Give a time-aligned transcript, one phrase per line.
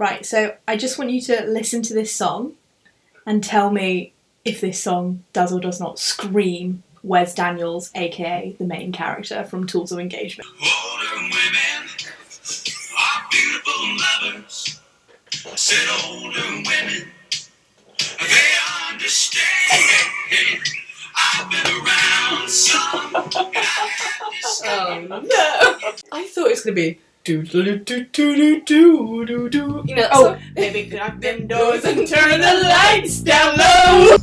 [0.00, 2.54] Right, so I just want you to listen to this song
[3.26, 4.14] and tell me
[4.46, 9.66] if this song does or does not scream Wes Daniels, aka the main character from
[9.66, 10.48] Tools of Engagement.
[10.58, 11.90] Older women
[12.98, 14.80] are beautiful lovers.
[15.44, 17.12] I said older women,
[18.20, 18.54] they
[18.90, 19.42] understand.
[21.14, 23.16] I've been around some.
[23.16, 25.98] and I Oh no!
[26.10, 29.82] I thought it was gonna be do do do do do do do do.
[29.86, 30.38] You know Oh, song?
[30.54, 34.16] baby, lock them doors and turn the lights down low.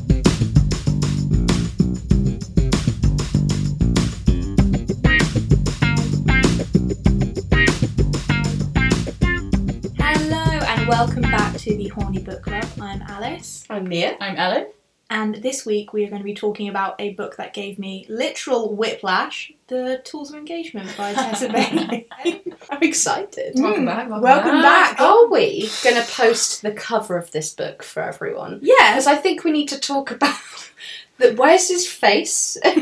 [9.99, 12.65] Hello and welcome back to the Horny Book Club.
[12.79, 14.15] I'm Alice, I'm Mia.
[14.21, 14.67] I'm Ellen.
[15.09, 18.05] And this week we are going to be talking about a book that gave me
[18.09, 22.07] literal whiplash The Tools of Engagement by Tessa Bailey.
[22.69, 23.53] I'm excited.
[23.55, 24.09] Welcome Mm, back.
[24.09, 24.99] Welcome, welcome back.
[24.99, 28.59] Are we gonna post the cover of this book for everyone?
[28.61, 30.35] Yes, Because I think we need to talk about
[31.19, 31.37] that.
[31.37, 32.57] Where's his face?
[32.65, 32.73] um,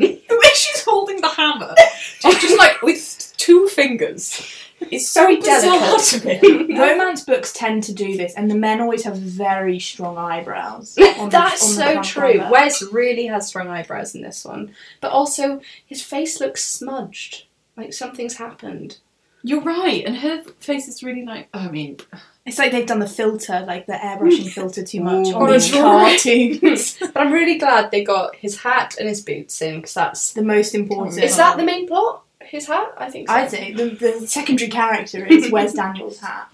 [0.00, 1.74] The way she's holding the hammer,
[2.20, 4.42] she's just like with two fingers.
[4.80, 6.68] It's so bizarre to delicate.
[6.78, 10.94] romance books tend to do this, and the men always have very strong eyebrows.
[10.96, 12.38] the- That's so true.
[12.38, 12.50] cover.
[12.50, 17.92] Wes really has strong eyebrows in this one, but also his face looks smudged, like
[17.92, 18.98] something's happened.
[19.42, 21.48] You're right, and her face is really like.
[21.54, 21.98] I mean,
[22.44, 25.34] It's like they've done the filter, like the airbrushing filter too much Ooh.
[25.36, 26.98] on On a these cartoons.
[27.14, 30.32] But I'm really glad they got his hat and his boots in because that's.
[30.32, 31.22] the most important.
[31.22, 32.24] Is that the main plot?
[32.48, 32.94] His hat?
[32.96, 33.34] I think so.
[33.34, 36.52] I think the, the secondary character is Wes Daniels' hat.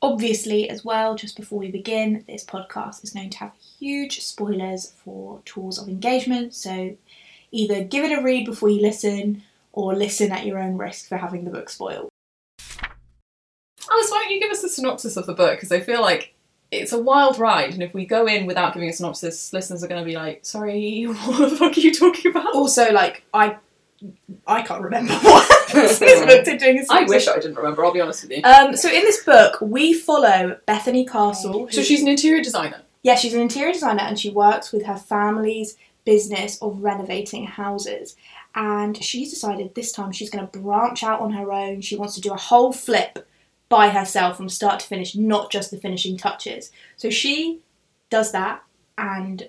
[0.00, 4.92] Obviously, as well, just before we begin, this podcast is known to have huge spoilers
[5.04, 6.96] for Tools of Engagement, so
[7.52, 11.18] either give it a read before you listen or listen at your own risk for
[11.18, 12.08] having the book spoiled.
[13.90, 15.56] Alice, why don't you give us a synopsis of the book?
[15.56, 16.34] Because I feel like
[16.72, 19.88] it's a wild ride, and if we go in without giving a synopsis, listeners are
[19.88, 23.56] going to be like, "Sorry, what the fuck are you talking about?" Also, like, I
[24.46, 27.84] I can't remember what this book a I wish I didn't remember.
[27.84, 28.42] I'll be honest with you.
[28.44, 31.68] Um, so in this book, we follow Bethany Castle.
[31.70, 32.82] So she's an interior designer.
[33.02, 38.16] Yeah, she's an interior designer and she works with her family's business of renovating houses.
[38.54, 41.80] And she's decided this time she's going to branch out on her own.
[41.80, 43.26] She wants to do a whole flip
[43.68, 46.70] by herself from start to finish, not just the finishing touches.
[46.96, 47.60] So she
[48.10, 48.62] does that,
[48.98, 49.48] and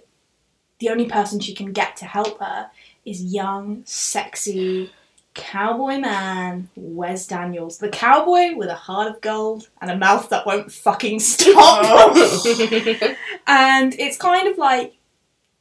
[0.79, 2.69] the only person she can get to help her
[3.05, 4.91] is young, sexy
[5.33, 7.77] cowboy man Wes Daniels.
[7.77, 11.53] The cowboy with a heart of gold and a mouth that won't fucking stop.
[11.55, 13.15] Oh.
[13.47, 14.95] and it's kind of like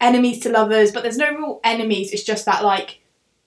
[0.00, 2.12] enemies to lovers, but there's no real enemies.
[2.12, 3.00] It's just that like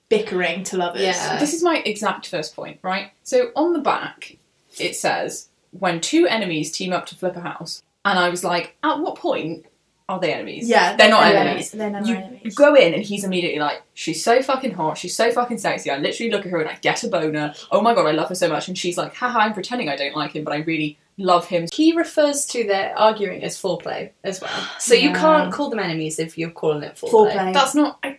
[0.08, 1.02] bickering to lovers.
[1.02, 1.38] Yeah.
[1.38, 3.12] This is my exact first point, right?
[3.22, 4.36] So on the back,
[4.78, 8.76] it says when two enemies team up to flip a house, and I was like,
[8.82, 9.66] at what point
[10.08, 10.68] are they enemies?
[10.68, 11.70] yeah, they're not they're enemies.
[11.72, 12.40] They're never You, enemies.
[12.44, 15.90] you go in and he's immediately like, she's so fucking hot, she's so fucking sexy.
[15.90, 17.54] I literally look at her and I get a boner.
[17.72, 18.68] Oh my god, I love her so much.
[18.68, 21.66] And she's like, haha, I'm pretending I don't like him, but I really love him.
[21.72, 24.68] He refers to their arguing as foreplay as well.
[24.78, 27.32] So you can't call them enemies if you're calling it foreplay.
[27.32, 27.52] Foreplay.
[27.54, 27.98] That's not.
[28.04, 28.18] I,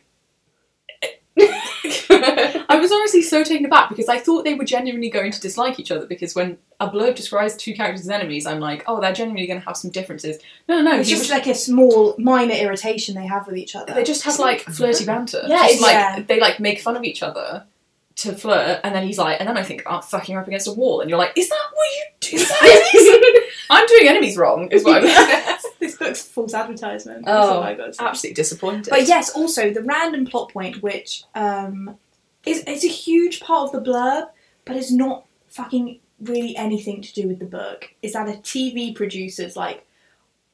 [2.70, 5.80] I was honestly so taken aback because I thought they were genuinely going to dislike
[5.80, 6.06] each other.
[6.06, 9.60] Because when a blurb describes two characters as enemies, I'm like, oh, they're genuinely going
[9.60, 10.38] to have some differences.
[10.68, 11.00] No, no, no.
[11.00, 13.94] it's just was- like a small minor irritation they have with each other.
[13.94, 15.42] they just have like flirty banter.
[15.48, 16.24] Yeah, Just, it's- like yeah.
[16.28, 17.66] they like make fun of each other
[18.18, 20.68] to flirt, and then he's like, and then I think, oh, fucking her up against
[20.68, 22.36] a wall, and you're like, is that what you do?
[22.38, 23.54] Is that enemies?
[23.70, 25.58] I'm doing enemies wrong, is what I'm.
[25.80, 27.26] this book's a false advertisement.
[27.28, 27.96] Oh, I got.
[28.00, 28.88] Absolutely disappointed.
[28.90, 31.98] But yes, also the random plot point, which um,
[32.46, 34.30] is is a huge part of the blurb,
[34.66, 37.94] but it's not fucking really anything to do with the book.
[38.02, 39.86] Is that a TV producer's like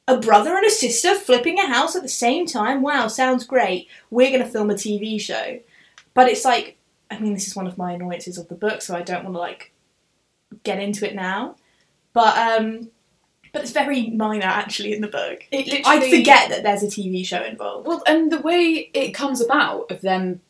[0.06, 2.82] a brother and a sister flipping a house at the same time?
[2.82, 3.88] Wow, sounds great.
[4.10, 5.60] We're gonna film a TV show,
[6.12, 6.76] but it's like,
[7.10, 9.36] I mean, this is one of my annoyances of the book, so I don't want
[9.36, 9.72] to like
[10.62, 11.56] get into it now,
[12.12, 12.90] but um.
[13.54, 15.46] But it's very minor actually in the book.
[15.52, 17.86] It I forget that there's a TV show involved.
[17.86, 20.40] Well, and the way it comes about of them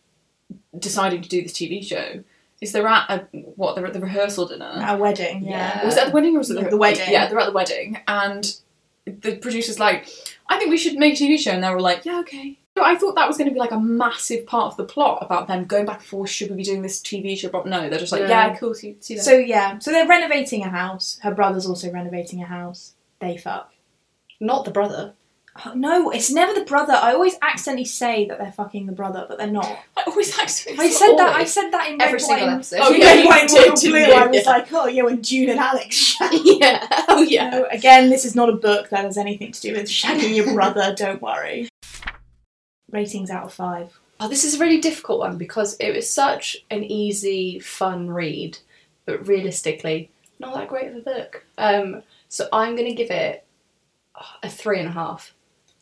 [0.78, 2.24] deciding to do this TV show
[2.62, 4.64] is they're at a, what they're at the rehearsal dinner.
[4.64, 5.80] At a wedding, yeah.
[5.80, 5.84] Yeah.
[5.84, 7.04] Was it at the wedding or was it The wedding.
[7.08, 8.56] Yeah, they're at the wedding, and
[9.04, 10.08] the producer's like,
[10.48, 12.82] "I think we should make a TV show," and they were like, "Yeah, okay." So
[12.84, 15.46] I thought that was going to be like a massive part of the plot about
[15.46, 16.28] them going back and forth.
[16.30, 17.48] Should we be doing this TV show?
[17.48, 18.48] But no, they're just like, Yeah.
[18.48, 19.22] "Yeah, cool." See, see that.
[19.22, 21.18] So yeah, so they're renovating a house.
[21.22, 22.94] Her brother's also renovating a house.
[23.20, 23.72] They fuck.
[24.40, 25.14] Not the brother.
[25.64, 26.94] Oh, no, it's never the brother.
[26.94, 29.66] I always accidentally say that they're fucking the brother, but they're not.
[29.96, 30.88] I always accidentally.
[30.88, 31.36] I said that.
[31.36, 32.78] I said that in Every Red, single White, episode.
[32.82, 34.00] Oh, and- yeah, Red, you White, and did, Royal didn't Blue.
[34.00, 34.12] you?
[34.20, 34.50] I was Yeah.
[34.50, 35.94] like, oh yeah, when June and Alex.
[35.94, 36.30] shag.
[36.42, 36.88] yeah.
[37.06, 37.50] Oh yeah.
[37.50, 40.52] No, again, this is not a book that has anything to do with shagging your
[40.52, 40.92] brother.
[40.98, 41.68] Don't worry.
[42.94, 43.98] Ratings out of five.
[44.20, 48.56] Oh, this is a really difficult one because it was such an easy, fun read,
[49.04, 51.44] but realistically, not that great of a book.
[51.58, 53.44] Um, so I'm going to give it
[54.42, 55.34] a three and a half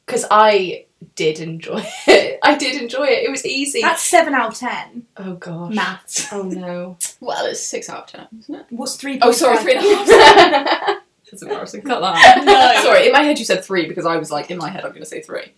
[0.06, 2.38] because I did enjoy it.
[2.42, 3.24] I did enjoy it.
[3.24, 3.82] It was easy.
[3.82, 5.06] That's seven out of ten.
[5.18, 5.74] oh gosh.
[5.74, 6.28] Maths.
[6.32, 6.96] Oh no.
[7.20, 8.66] Well, it's six out of ten, isn't it?
[8.70, 9.18] What's three?
[9.20, 11.02] Oh, sorry, three and a half.
[11.30, 11.82] That's embarrassing.
[11.82, 12.44] Cut that.
[12.44, 12.82] No.
[12.82, 14.90] Sorry, in my head you said three because I was like, in my head I'm
[14.90, 15.52] going to say three,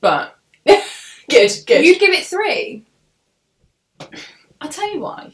[0.00, 0.37] but
[1.30, 1.84] good, good.
[1.84, 2.84] You'd give it three.
[4.60, 5.32] I'll tell you why.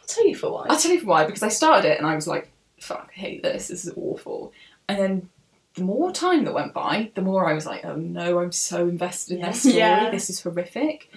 [0.00, 0.66] I'll tell you for why.
[0.68, 3.18] I'll tell you for why because I started it and I was like, fuck, I
[3.20, 3.68] hate this.
[3.68, 4.52] This is awful.
[4.88, 5.28] And then
[5.74, 8.88] the more time that went by, the more I was like, oh no, I'm so
[8.88, 9.44] invested in Yeah.
[9.46, 9.74] their story.
[9.76, 10.10] Yeah.
[10.10, 11.10] This is horrific.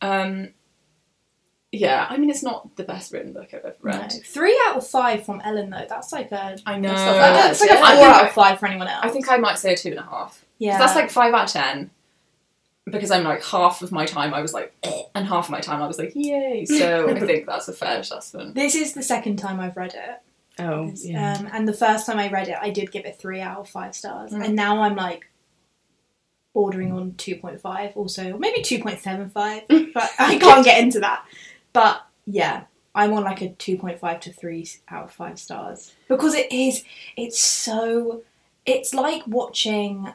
[0.00, 0.50] Um,
[1.72, 3.98] yeah, I mean, it's not the best written book I've ever No.
[3.98, 4.12] read.
[4.24, 5.84] Three out of five from Ellen though.
[5.88, 6.56] That's like a.
[6.64, 6.88] I know.
[6.88, 7.32] That's not.
[7.32, 9.00] That's like a four out of five for anyone else.
[9.04, 10.44] I think I might say a two and a half.
[10.58, 10.78] Yeah.
[10.78, 11.90] That's like five out of ten.
[12.88, 15.60] Because I'm like half of my time I was like, "Eh," and half of my
[15.60, 16.64] time I was like, yay.
[16.64, 18.54] So I think that's a fair assessment.
[18.54, 20.62] This is the second time I've read it.
[20.62, 23.58] oh Um, and the first time I read it, I did give it three out
[23.58, 24.32] of five stars.
[24.32, 24.44] Mm.
[24.44, 25.28] And now I'm like
[26.56, 31.22] bordering on 2.5, also maybe 2.75, but I can't get into that.
[31.74, 32.62] But yeah,
[32.94, 35.92] I'm on like a 2.5 to 3 out of 5 stars.
[36.08, 36.82] Because it is,
[37.14, 38.22] it's so,
[38.64, 40.14] it's like watching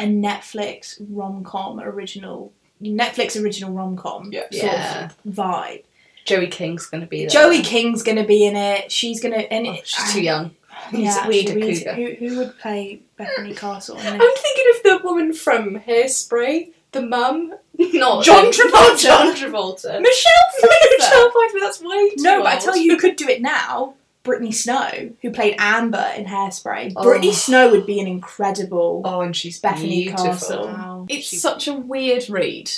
[0.00, 2.52] a Netflix rom com original,
[2.82, 4.42] Netflix original rom com Yeah.
[4.50, 5.04] sort Yeah.
[5.06, 5.82] of vibe.
[6.24, 7.28] Joey King's going to be there.
[7.28, 8.92] Joey King's gonna be in it.
[8.92, 10.50] She's gonna, and Oh, it, she's too young.
[10.92, 11.94] yeah, we need a actually, we need- cougar.
[11.94, 13.96] who, who would play Bethany Castle?
[13.98, 17.54] I'm thinking of the woman from Hairspray, the mum.
[17.78, 19.00] Not John not Travolta.
[19.02, 20.00] John Travolta.
[20.00, 20.86] Michelle Pfeiffer.
[20.98, 21.58] Michelle Pfeiffer.
[21.60, 23.94] That's way too no, but I tell you, you could do it now.
[24.22, 26.92] Brittany Snow, who played Amber in Hairspray.
[26.96, 27.02] Oh.
[27.02, 29.02] Brittany Snow would be an incredible.
[29.04, 30.26] Oh, and she's Bethany beautiful.
[30.26, 30.64] Castle.
[30.66, 31.06] Wow.
[31.08, 32.70] It's She- such a weird read,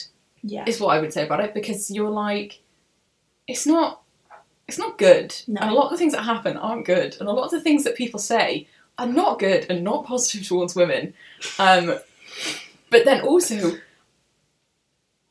[0.43, 2.61] Yeah, is what I would say about it, because you're like,
[3.49, 4.03] it's not,
[4.69, 5.61] it's not good, No.
[5.61, 7.61] and a lot of the things that happen aren't good, and a lot of the
[7.61, 8.69] things that people say
[8.99, 11.13] are not good and not positive towards women.
[11.59, 11.99] Um,
[12.91, 13.79] but then also,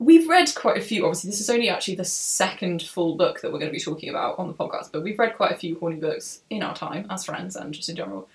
[0.02, 1.06] we've read quite a few.
[1.06, 4.10] Obviously, this is only actually the second full book that we're going to be talking
[4.10, 7.06] about on the podcast, but we've read quite a few horny books in our time
[7.10, 8.28] as friends and just in general.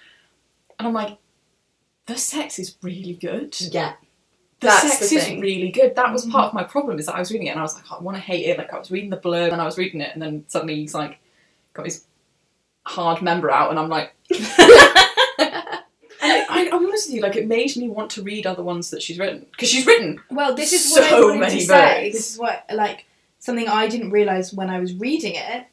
[0.79, 1.19] And I'm like,
[2.07, 3.95] the sex is really good Yeah.
[4.61, 5.97] the That's sex the is really good.
[5.97, 6.59] That was part of mm-hmm.
[6.59, 8.17] my problem is that I was reading it and I was like, oh, I want
[8.17, 8.59] to hate it.
[8.59, 10.95] Like I was reading the blurb and I was reading it and then suddenly he's
[10.95, 11.19] like
[11.73, 12.05] got his
[12.85, 15.06] hard member out and I'm like, and it, I, I'm
[16.97, 19.47] honest with you, like it made me want to read other ones that she's written
[19.51, 20.21] because she's written.
[20.31, 22.05] Well, this is what I So wanted many to say.
[22.05, 22.17] books.
[22.17, 23.07] This is what, like,
[23.39, 25.67] something I didn't realize when I was reading it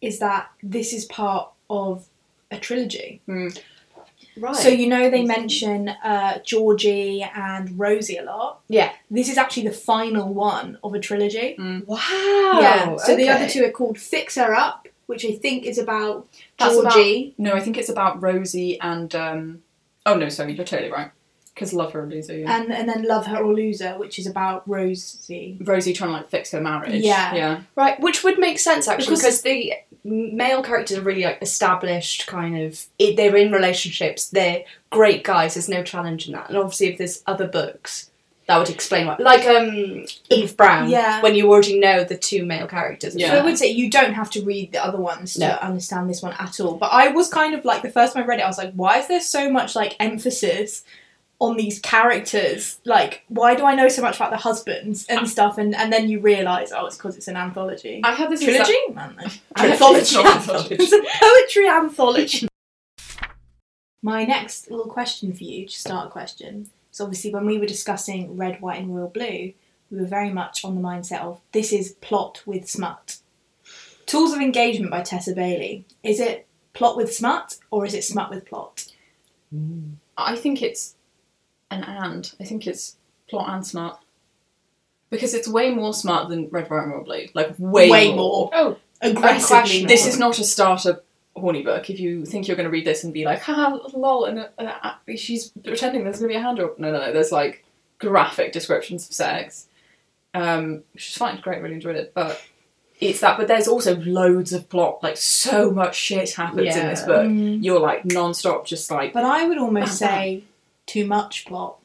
[0.00, 2.06] is that this is part of
[2.50, 3.20] a trilogy.
[4.36, 4.56] Right.
[4.56, 8.60] So you know they mention uh, Georgie and Rosie a lot.
[8.68, 8.92] Yeah.
[9.10, 11.54] This is actually the final one of a trilogy.
[11.86, 11.98] wow.
[12.60, 12.96] yeah.
[12.96, 16.26] So the other two are called Fix Her Up, which I think is about
[16.58, 17.34] That's about- Georgie.
[17.36, 19.62] No, I think it's about Rosie and um
[20.06, 21.10] oh no, sorry, you're totally right.
[21.54, 22.36] Because love her or lose her.
[22.38, 22.56] Yeah.
[22.62, 25.58] And and then Love Her or Lose Her, which is about Rosie.
[25.60, 27.02] Rosie trying to like fix her marriage.
[27.02, 27.34] Yeah.
[27.34, 27.60] Yeah.
[27.76, 29.72] Right, which would make sense actually Because- because, the
[30.04, 32.86] male characters are really like established, kind of.
[32.98, 34.30] It, they're in relationships.
[34.30, 35.54] They're great guys.
[35.54, 36.48] There's no challenge in that.
[36.48, 38.10] And obviously, if there's other books,
[38.52, 39.16] that would explain why.
[39.18, 40.88] Like um, Eve Brown.
[40.90, 41.20] Yeah.
[41.22, 43.14] When you already know the two male characters.
[43.16, 43.30] Yeah.
[43.30, 45.48] So I would say you don't have to read the other ones to No.
[45.62, 46.76] understand this one at all.
[46.76, 48.72] But I was kind of like the first time I read it, I was like,
[48.74, 50.84] why is there so much like emphasis
[51.38, 52.78] on these characters?
[52.84, 55.58] Like, why do I know so much about the husbands and stuff?
[55.58, 58.00] And and then you realise, oh, it's because it's an anthology.
[58.04, 58.72] I had this Trilogy?
[58.88, 60.16] exact- Man, Anthology.
[60.24, 60.76] Anthology.
[60.78, 62.48] it's a poetry anthology.
[64.04, 67.66] My next little question for you, to start a question, is obviously when we were
[67.66, 69.52] discussing Red, White, and Royal Blue,
[69.90, 73.18] we were very much on the mindset of this is plot with smut.
[74.06, 75.86] Tools of Engagement by Tessa Bailey.
[76.02, 78.86] Is it plot with smut or is it smut with plot?
[79.54, 79.94] Mm.
[80.16, 80.94] I think it's
[81.70, 82.32] an and.
[82.40, 82.96] I think it's
[83.28, 84.00] plot and smut.
[85.10, 87.26] Because it's way more smut than Red, White, and Royal Blue.
[87.34, 88.16] Like, way, Way more.
[88.16, 88.50] more.
[88.54, 89.84] Oh, Aggressively.
[89.84, 91.02] This is not a starter
[91.34, 91.88] horny book.
[91.90, 94.48] If you think you're going to read this and be like, haha, lol, and uh,
[94.58, 96.72] uh, she's pretending there's going to be a hand job.
[96.78, 97.12] No, no, no.
[97.12, 97.64] There's like
[97.98, 99.66] graphic descriptions of sex.
[100.34, 102.12] Um, which is fine, great, really enjoyed it.
[102.14, 102.40] But
[103.00, 105.02] it's that, but there's also loads of plot.
[105.02, 107.06] Like, so much shit happens in this Yeah.
[107.06, 107.26] book.
[107.26, 107.62] Mm.
[107.62, 110.08] You're like non stop, just like, But I would almost bam.
[110.10, 110.44] say
[110.86, 111.78] too much plot.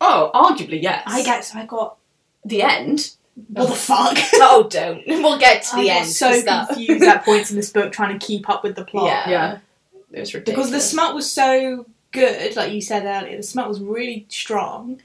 [0.00, 1.02] Oh, arguably yes.
[1.06, 1.96] I guess I got
[2.44, 3.12] the end.
[3.48, 4.16] What the fuck.
[4.34, 5.02] oh, don't.
[5.06, 6.06] We'll get to I the got end.
[6.08, 8.84] so 'cause that- confused at points in this book trying to keep up with the
[8.84, 9.06] plot.
[9.06, 9.28] Yeah.
[9.30, 9.58] Yeah.
[10.12, 13.68] It was ridiculous because the smut was so good, like you said earlier, the smut
[13.68, 15.00] was really strong.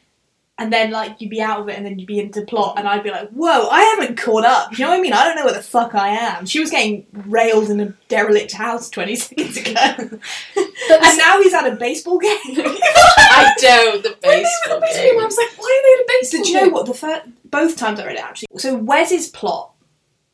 [0.57, 2.87] And then like you'd be out of it, and then you'd be into plot, and
[2.87, 5.13] I'd be like, "Whoa, I haven't caught up." You know what I mean?
[5.13, 6.45] I don't know where the fuck I am.
[6.45, 11.71] She was getting railed in a derelict house twenty seconds ago, and now he's at
[11.71, 12.37] a baseball game.
[12.45, 14.03] I don't.
[14.03, 16.39] The When they were baseball game, I was like, why are they at a baseball
[16.39, 16.73] So do you know game?
[16.73, 16.85] what?
[16.85, 18.47] The first, both times I read it actually.
[18.57, 19.71] So Wes's plot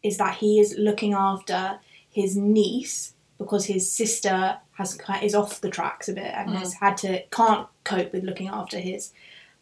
[0.03, 5.69] is that he is looking after his niece because his sister has is off the
[5.69, 6.55] tracks a bit and mm.
[6.55, 9.11] has had to can't cope with looking after his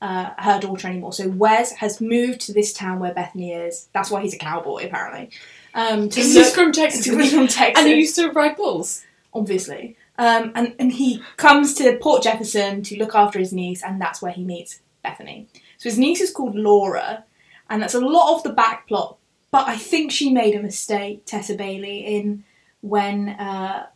[0.05, 1.13] uh, her daughter anymore.
[1.13, 3.89] So Wes has moved to this town where Bethany is.
[3.91, 5.31] That's why he's a cowboy apparently.
[5.73, 7.07] Um, to He's from Texas.
[7.17, 9.03] be from Texas And he used to ride bulls.
[9.33, 9.97] obviously.
[10.19, 14.21] Um, and, and he comes to Port Jefferson to look after his niece, and that's
[14.21, 15.47] where he meets Bethany.
[15.77, 17.25] So his niece is called Laura,
[17.69, 19.17] and that's a lot of the back plot.
[19.49, 22.43] But I think she made a mistake, Tessa Bailey, in
[22.81, 23.87] when uh,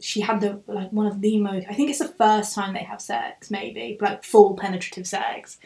[0.00, 1.66] she had the like one of the most.
[1.68, 5.58] I think it's the first time they have sex, maybe like full penetrative sex.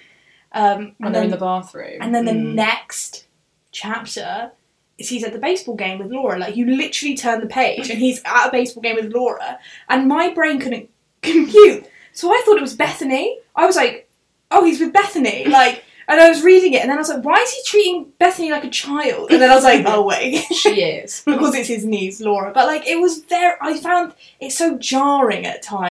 [0.52, 1.98] Um, When and they're in the bathroom.
[2.00, 2.54] and then the Mm.
[2.54, 3.26] next
[3.72, 4.52] chapter
[4.98, 6.38] is he's at the baseball game with Laura.
[6.38, 9.58] Like you literally turn the page and he's at a baseball game with Laura.
[9.88, 10.90] And my brain couldn't
[11.22, 11.86] compute.
[12.12, 13.38] So I thought it was Bethany.
[13.56, 14.10] I was like,
[14.50, 15.44] oh, he's with Bethany.
[15.46, 18.12] Like, and I was reading it and then I was like, why is he treating
[18.18, 19.30] Bethany like a child?
[19.30, 20.44] And then I was like, oh wait.
[20.52, 21.22] She is.
[21.26, 22.52] because it's his niece, Laura.
[22.52, 23.62] But like it was there.
[23.62, 25.90] I found it so jarring at times.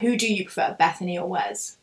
[0.00, 1.78] Who do you prefer, Bethany or Wes?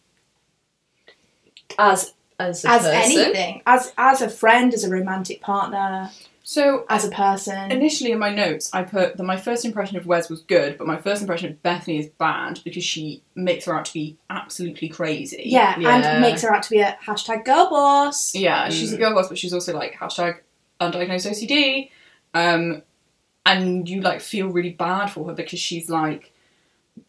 [1.80, 2.96] As as a as person.
[2.96, 6.12] anything, as as a friend, as a romantic partner,
[6.52, 7.72] so as a person.
[7.72, 10.86] initially in my notes, I put that my first impression of Wes was good, but
[10.86, 14.90] my first impression of Bethany is bad because she makes her out to be absolutely
[14.90, 15.44] crazy.
[15.46, 15.96] yeah, Yeah.
[16.14, 18.36] and makes her out to be a hashtag girl boss.
[18.36, 20.40] Yeah, she's a girl boss, but she's also like hashtag
[20.82, 21.90] undiagnosed OCD.
[22.34, 22.82] Um,
[23.46, 26.34] and you like feel really bad for her because she's like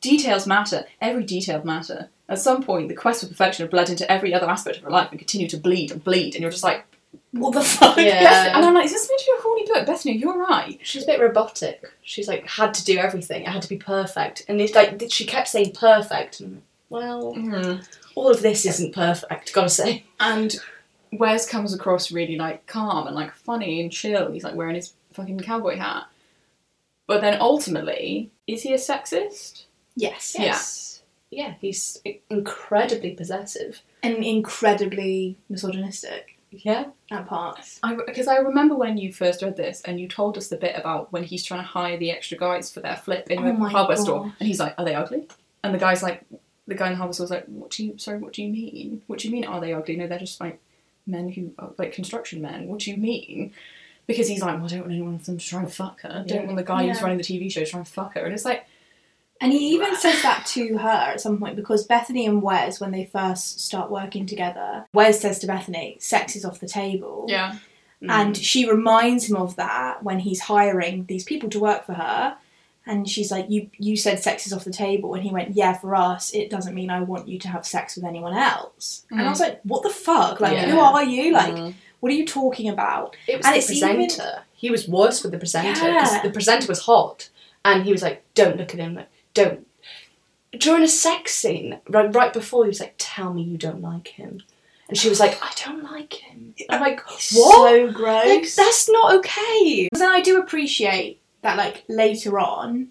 [0.01, 0.85] details matter.
[1.01, 2.11] Every detail matter.
[2.29, 4.91] At some point, the quest for perfection had bled into every other aspect of her
[4.91, 6.87] life and continued to bleed and bleed, and you're just like,
[7.33, 7.97] What the fuck?
[7.97, 8.23] Yeah.
[8.23, 9.87] Beth- and I'm like, is this meant to be a horny book?
[9.87, 10.79] Bethany, you're right.
[10.83, 11.83] She's a bit robotic.
[12.03, 13.43] She's like had to do everything.
[13.43, 16.41] It had to be perfect, and it's like she kept saying perfect.
[16.41, 17.83] And I'm like, well, mm-hmm.
[18.15, 19.53] all of this isn't perfect.
[19.55, 20.05] Gotta say.
[20.21, 20.55] And
[21.13, 24.31] Wes comes across really like calm and like funny and chill.
[24.31, 26.05] He's like wearing his fucking cowboy hat.
[27.07, 29.65] But then ultimately, is he a sexist?
[29.97, 30.37] Yes.
[30.39, 30.45] Yeah.
[30.45, 31.03] Yes.
[31.31, 33.81] Yeah, he's incredibly possessive.
[34.03, 36.87] And incredibly misogynistic Yeah.
[37.11, 37.79] at parts.
[37.83, 40.77] I because I remember when you first read this and you told us the bit
[40.77, 43.53] about when he's trying to hire the extra guys for their flip in Oh the
[43.55, 44.03] my hardware God.
[44.05, 45.29] store, and he's like, "Are they ugly?"
[45.65, 46.25] And the guy's like,
[46.67, 47.99] the guy in the hardware store's like, "What do you?
[47.99, 49.03] Sorry, what do you mean?
[49.07, 49.45] What do you mean?
[49.45, 49.97] Are they ugly?
[49.97, 50.61] No, they're just like
[51.07, 52.69] men who are like construction men.
[52.69, 53.53] What do you mean?"
[54.07, 56.23] Because he's like, "Well, I don't want anyone of them to try and fuck her.
[56.25, 58.25] I Don't want the guy who's running the TV show to try and fuck her."
[58.25, 58.67] And it's like,
[59.43, 62.93] And he even says that to her at some point because Bethany and Wes, when
[62.93, 67.27] they first start working together, Wes says to Bethany, sex is off the table.
[67.29, 67.57] yeah,
[68.09, 72.37] And she reminds him of that when he's hiring these people to work for her.
[72.87, 75.15] And she's like, you, you said sex is off the table.
[75.15, 77.95] And he went, Yeah, for us, it doesn't mean I want you to have sex
[77.97, 79.05] with anyone else.
[79.11, 80.41] And I was like, What the fuck?
[80.41, 80.71] Like, Yeah.
[80.71, 81.33] who are you?
[81.33, 81.75] Like, Mm.
[82.01, 83.17] what are you talking about?
[83.29, 84.43] It was And the it's even- presenter.
[84.55, 86.23] He was worse with the presenter because Yeah.
[86.23, 87.29] the presenter was hot,
[87.65, 88.95] and he was like, "Don't look at him.
[88.95, 89.67] Like, don't."
[90.59, 94.09] During a sex scene, right, right before, he was like, "Tell me you don't like
[94.09, 94.43] him,"
[94.89, 97.21] and she was like, "I don't like him." I'm like, "What?
[97.21, 98.27] So gross.
[98.27, 102.89] Like, that's not okay." Then I do appreciate that, like, later on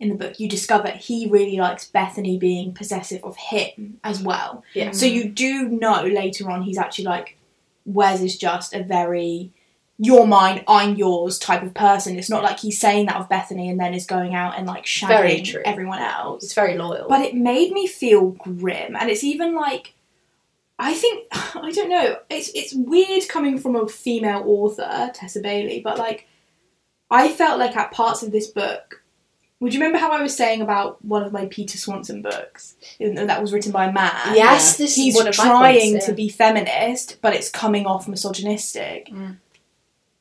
[0.00, 4.64] in the book, you discover he really likes Bethany being possessive of him as well.
[4.74, 4.90] Yeah.
[4.92, 7.36] So you do know later on he's actually like,
[7.84, 9.52] Wes is just a very
[10.02, 12.18] you're mine, I'm yours type of person.
[12.18, 14.86] It's not like he's saying that of Bethany and then is going out and like
[14.86, 16.42] shagging everyone else.
[16.42, 17.06] It's very loyal.
[17.06, 19.92] But it made me feel grim, and it's even like
[20.78, 22.16] I think I don't know.
[22.30, 26.26] It's it's weird coming from a female author, Tessa Bailey, but like
[27.10, 29.02] I felt like at parts of this book.
[29.60, 33.42] Would you remember how I was saying about one of my Peter Swanson books that
[33.42, 34.34] was written by a man?
[34.34, 37.84] yes, this He's is one of my trying points, to be feminist, but it's coming
[37.84, 39.10] off misogynistic.
[39.10, 39.36] Mm.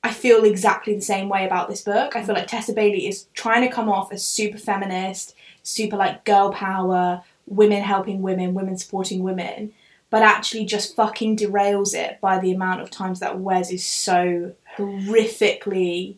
[0.04, 2.16] I feel exactly the same way about this book.
[2.16, 2.52] I feel like mm.
[2.52, 7.84] Tessa Bailey is trying to come off as super feminist, super like girl power, women
[7.84, 9.74] helping women, women supporting women,
[10.10, 14.54] but actually just fucking derails it by the amount of times that Wes is so
[14.78, 16.16] horrifically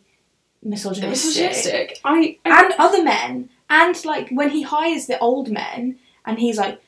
[0.63, 1.09] misogynistic.
[1.09, 1.99] misogynistic.
[2.03, 3.49] I, I And other men.
[3.69, 6.81] And like when he hires the old men and he's like,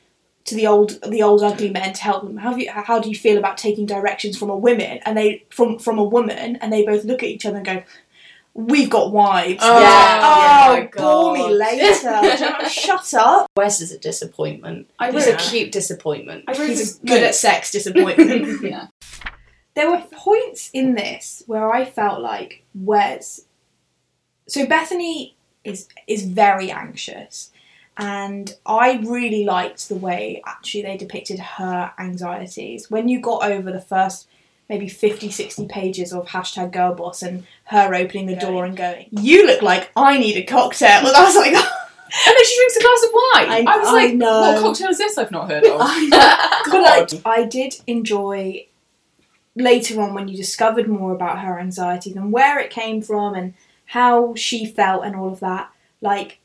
[0.44, 2.36] to the old the old ugly men to help them.
[2.36, 5.44] How do you, how do you feel about taking directions from a woman and they
[5.50, 7.82] from from a woman and they both look at each other and go,
[8.52, 10.20] "We've got wives." Oh, Yeah.
[10.22, 12.68] Oh, oh, my bore me later.
[12.68, 13.50] Shut up.
[13.56, 14.90] Wes is a disappointment.
[14.98, 16.44] I He's wrote- a cute disappointment.
[16.46, 18.62] I wrote He's good at sex disappointment.
[18.62, 18.88] yeah.
[19.74, 23.46] there were points in this where I felt like Wes.
[24.46, 27.50] So Bethany is is very anxious,
[27.96, 32.90] and I really liked the way actually they depicted her anxieties.
[32.90, 34.28] When you got over the first
[34.68, 39.06] maybe 50, 60 pages of hashtag girl boss and her opening the door and going,
[39.10, 41.54] "You look like I need a cocktail," and I was like.
[42.16, 43.66] And then she drinks a glass of wine.
[43.66, 44.40] I- I, was I like, know.
[44.52, 45.80] what cocktail is this I've not heard of?
[45.82, 46.70] I know.
[46.70, 48.66] But like, I did enjoy
[49.56, 53.54] later on when you discovered more about her anxieties and where it came from and
[53.86, 55.70] how she felt and all of that.
[56.00, 56.38] Like,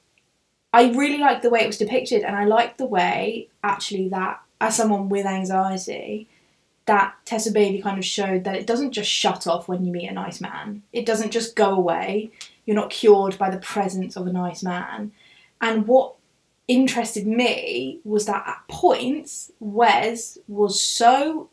[0.71, 4.41] I really liked the way it was depicted, and I liked the way actually that
[4.61, 6.27] as someone with anxiety,
[6.85, 10.07] that Tessa Bailey kind of showed that it doesn't just shut off when you meet
[10.09, 10.83] a nice man.
[10.91, 12.31] It doesn't just go away.
[12.65, 15.11] You're not cured by the presence of a nice man.
[15.61, 16.15] And what
[16.67, 21.49] interested me was that at points Wes was so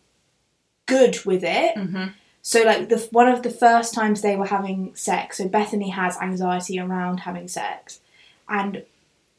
[0.87, 1.75] good with it.
[1.75, 2.13] Mhm.
[2.43, 6.17] So like the one of the first times they were having sex, so Bethany has
[6.19, 8.01] anxiety around having sex,
[8.49, 8.85] and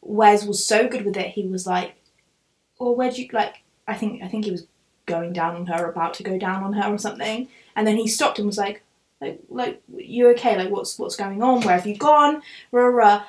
[0.01, 1.29] Wes was so good with it.
[1.29, 1.95] He was like,
[2.79, 4.67] "Or where'd you like?" I think I think he was
[5.05, 8.07] going down on her, about to go down on her or something, and then he
[8.07, 8.83] stopped and was like,
[9.21, 10.57] "Like, like you okay?
[10.57, 11.61] Like, what's what's going on?
[11.61, 13.23] Where have you gone?" Rah, rah.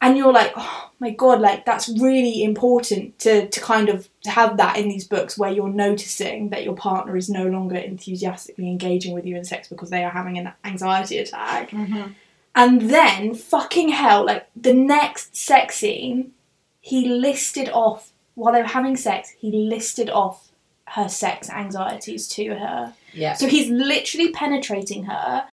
[0.00, 4.58] And you're like, oh my god, like that's really important to, to kind of have
[4.58, 9.14] that in these books where you're noticing that your partner is no longer enthusiastically engaging
[9.14, 11.70] with you in sex because they are having an anxiety attack.
[11.70, 12.10] Mm-hmm.
[12.54, 16.32] And then, fucking hell, like the next sex scene,
[16.80, 20.50] he listed off, while they were having sex, he listed off
[20.88, 22.94] her sex anxieties to her.
[23.12, 23.34] Yeah.
[23.34, 25.48] So he's literally penetrating her.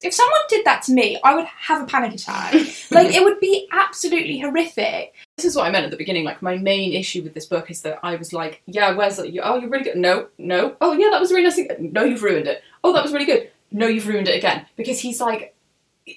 [0.00, 2.54] If someone did that to me, I would have a panic attack.
[2.90, 5.14] like, it would be absolutely horrific.
[5.36, 6.24] This is what I meant at the beginning.
[6.24, 9.26] Like, my main issue with this book is that I was like, yeah, where's that?
[9.42, 9.96] Oh, you're really good.
[9.96, 10.76] No, no.
[10.80, 11.58] Oh, yeah, that was really nice.
[11.80, 12.62] No, you've ruined it.
[12.84, 13.50] Oh, that was really good.
[13.72, 14.64] No, you've ruined it again.
[14.76, 15.56] Because he's like,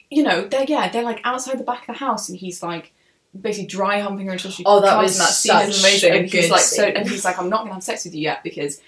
[0.09, 2.93] you know, they're, yeah, they're like outside the back of the house and he's like,
[3.39, 6.13] basically dry humping her until she Oh, that was that scene is such amazing.
[6.13, 8.43] And he's like, so, and he's like, I'm not gonna have sex with you yet
[8.43, 8.81] because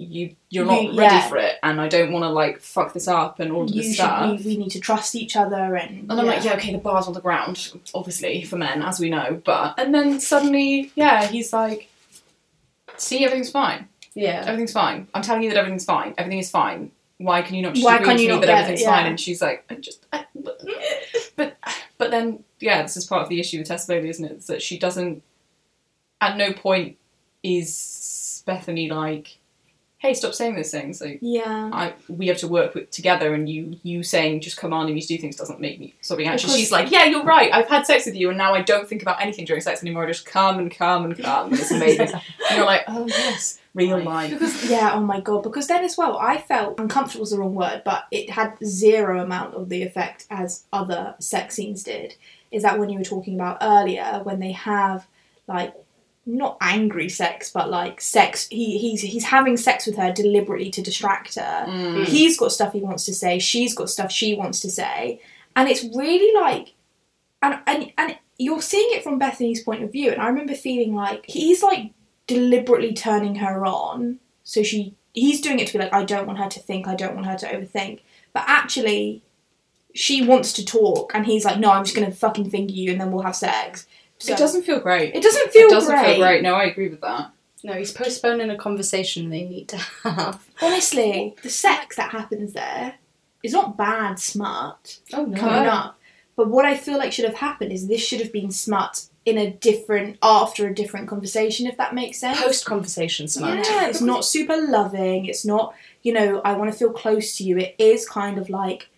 [0.00, 1.28] you you're not You- ready yeah.
[1.28, 3.96] for it, and I don't want to like fuck this up and all of this
[3.96, 4.38] stuff.
[4.38, 6.08] we, we need to trust each other and.
[6.08, 9.10] And I'm like, yeah, okay, the bar's on the ground, obviously, for men, as we
[9.10, 9.74] know, but.
[9.76, 11.88] And then suddenly, yeah, he's like,
[12.96, 13.88] see, everything's fine.
[14.14, 14.42] Yeah.
[14.46, 15.08] Everything's fine.
[15.14, 16.14] I'm telling you that everything's fine.
[16.16, 16.92] Everything is fine.
[17.18, 18.52] Why can you not just Why agree with me that it?
[18.52, 18.96] everything's Yeah.
[18.96, 19.06] fine?
[19.06, 20.06] And she's like, I just.
[20.12, 20.62] I, but,
[21.36, 21.56] but,
[21.98, 24.32] but then, yeah, this is part of the issue with Bailey, isn't it?
[24.32, 25.22] Is that she doesn't.
[26.20, 26.96] At no point
[27.42, 29.37] is Bethany like,
[29.98, 31.00] hey, stop saying those things.
[31.00, 31.70] Like, Yeah.
[31.72, 35.06] I we have to work with together, and you you saying just commanding me to
[35.06, 36.54] do things doesn't make me stop being anxious.
[36.54, 37.52] She's like, yeah, you're right.
[37.52, 40.04] I've had sex with you, and now I don't think about anything during sex anymore.
[40.04, 42.08] I just come and come and come, and it's amazing.
[42.12, 44.30] and you're like, oh yes, real life.
[44.30, 45.42] Because yeah, oh my god.
[45.42, 49.22] Because then as well, I felt uncomfortable is the wrong word, but it had zero
[49.22, 52.14] amount of the effect as other sex scenes did.
[52.50, 55.06] Is that when you were talking about earlier when they have
[55.46, 55.74] like
[56.28, 58.46] not angry sex, but like sex.
[58.48, 61.64] He he's he's having sex with her deliberately to distract her.
[61.66, 62.04] Mm.
[62.04, 63.38] He's got stuff he wants to say.
[63.38, 65.22] She's got stuff she wants to say,
[65.56, 66.74] and it's really like,
[67.40, 70.12] and and and you're seeing it from Bethany's point of view.
[70.12, 71.92] And I remember feeling like he's like
[72.26, 76.38] deliberately turning her on, so she he's doing it to be like, I don't want
[76.40, 78.00] her to think, I don't want her to overthink,
[78.32, 79.22] but actually.
[79.94, 83.00] She wants to talk, and he's like, "No, I'm just gonna fucking finger you, and
[83.00, 83.86] then we'll have sex."
[84.18, 85.14] So- it doesn't feel great.
[85.14, 86.06] It doesn't feel it doesn't great.
[86.06, 86.42] feel great.
[86.42, 87.30] No, I agree with that.
[87.64, 90.44] No, he's postponing a conversation they need to have.
[90.62, 92.94] Honestly, the sex that happens there
[93.42, 94.98] is not bad smut.
[95.12, 95.38] Oh no.
[95.38, 95.98] coming up.
[96.36, 99.38] But what I feel like should have happened is this should have been smut in
[99.38, 102.40] a different after a different conversation, if that makes sense.
[102.40, 103.58] Post conversation smut.
[103.66, 105.26] Yeah, it's not super loving.
[105.26, 107.58] It's not, you know, I want to feel close to you.
[107.58, 108.88] It is kind of like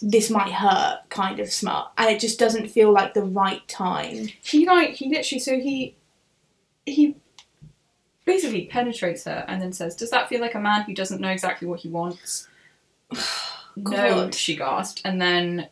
[0.00, 4.28] This might hurt kind of smut, and it just doesn't feel like the right time.
[4.42, 5.96] He like he literally so he
[6.86, 7.16] he
[8.24, 11.30] basically penetrates her and then says, "Does that feel like a man who doesn't know
[11.30, 12.48] exactly what he wants?"
[13.76, 15.68] no, she gasped, and then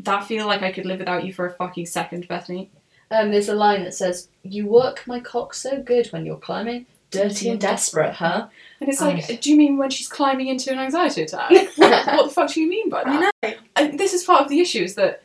[0.00, 2.70] that feel like I could live without you for a fucking second, Bethany.
[3.12, 6.86] Um, there's a line that says, "You work my cock so good when you're climbing,
[7.10, 8.46] dirty and desperate, huh?"
[8.80, 9.06] And it's Oh.
[9.06, 11.50] like, do you mean when she's climbing into an anxiety attack?
[11.76, 13.32] what, what the fuck do you mean by that?
[13.42, 13.54] I know.
[13.76, 15.22] and this is part of the issue is that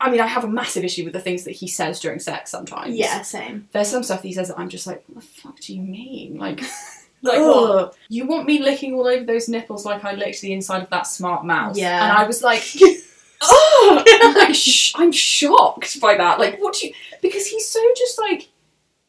[0.00, 2.50] I mean, I have a massive issue with the things that he says during sex
[2.50, 2.94] sometimes.
[2.96, 3.68] Yeah, same.
[3.72, 5.80] There's some stuff that he says that I'm just like, what the fuck do you
[5.80, 6.36] mean?
[6.36, 6.60] Like,
[7.22, 7.44] like Ugh.
[7.74, 7.96] what?
[8.08, 11.06] You want me licking all over those nipples like I licked the inside of that
[11.06, 11.78] smart mouse?
[11.78, 12.02] Yeah.
[12.02, 12.62] And I was like,
[13.42, 16.38] oh, I'm, like, sh- I'm shocked by that.
[16.38, 16.94] Like, what do you?
[17.22, 18.48] Because he's so just like,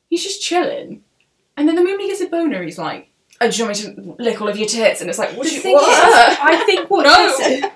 [0.07, 1.03] he's just chilling,
[1.57, 3.09] and then the moment he gets a boner, he's like,
[3.41, 5.01] oh, do you want me to lick all of your tits?
[5.01, 5.61] And it's like, what The do you?
[5.61, 5.89] thing What?
[5.89, 7.69] is, I think what No.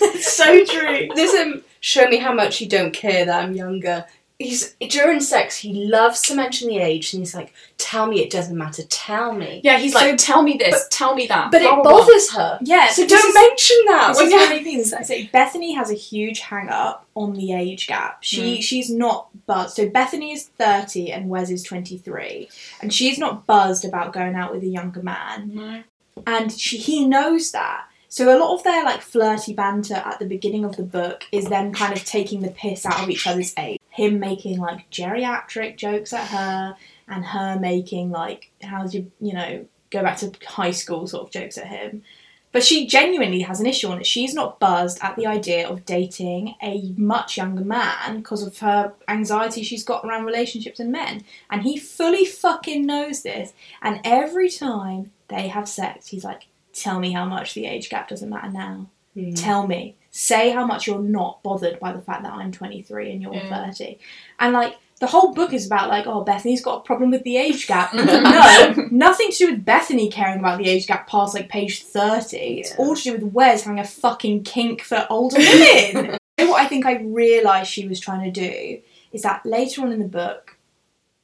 [0.00, 1.08] It's so true.
[1.14, 4.04] This um show me how much you don't care that I'm younger.
[4.38, 8.30] He's during sex he loves to mention the age and he's like, Tell me it
[8.30, 9.60] doesn't matter, tell me.
[9.64, 11.50] yeah, he's like, tell me this, tell me that.
[11.50, 11.92] But blah, it blah, blah.
[12.00, 12.58] bothers her.
[12.62, 14.08] Yeah, So don't is- mention that.
[14.10, 14.92] This When is you- one of things.
[14.92, 18.18] I say Bethany has a huge hang up on the age gap.
[18.22, 18.62] She mm.
[18.62, 19.74] she's not buzzed.
[19.74, 22.48] So Bethany is thirty and Wes is twenty three,
[22.80, 25.50] and she's not buzzed about going out with a younger man.
[25.52, 25.82] No.
[26.28, 27.86] and she he knows that.
[28.10, 31.46] So a lot of their like flirty banter at the beginning of the book is
[31.46, 33.78] them kind of taking the piss out of each other's age.
[33.90, 36.76] Him making like geriatric jokes at her,
[37.08, 41.30] and her making like how's you you know go back to high school sort of
[41.30, 42.02] jokes at him.
[42.50, 44.06] But she genuinely has an issue on it.
[44.06, 48.94] She's not buzzed at the idea of dating a much younger man because of her
[49.06, 51.24] anxiety she's got around relationships and men.
[51.50, 53.52] And he fully fucking knows this.
[53.82, 56.47] And every time they have sex, he's like,
[56.80, 58.86] Tell me how much the age gap doesn't matter now.
[59.14, 59.32] Hmm.
[59.32, 59.96] Tell me.
[60.10, 63.66] Say how much you're not bothered by the fact that I'm 23 and you're Yeah.
[63.66, 63.98] 30.
[64.40, 67.36] And like, the whole book is about like, oh, Bethany's got a problem with the
[67.36, 67.94] age gap.
[67.94, 72.36] no, nothing to do with Bethany caring about the age gap past like page 30.
[72.36, 76.16] It's all to do with Wes having a fucking kink for older women.
[76.40, 78.80] What I think I realised she was trying to do
[79.12, 80.56] is that later on in the book,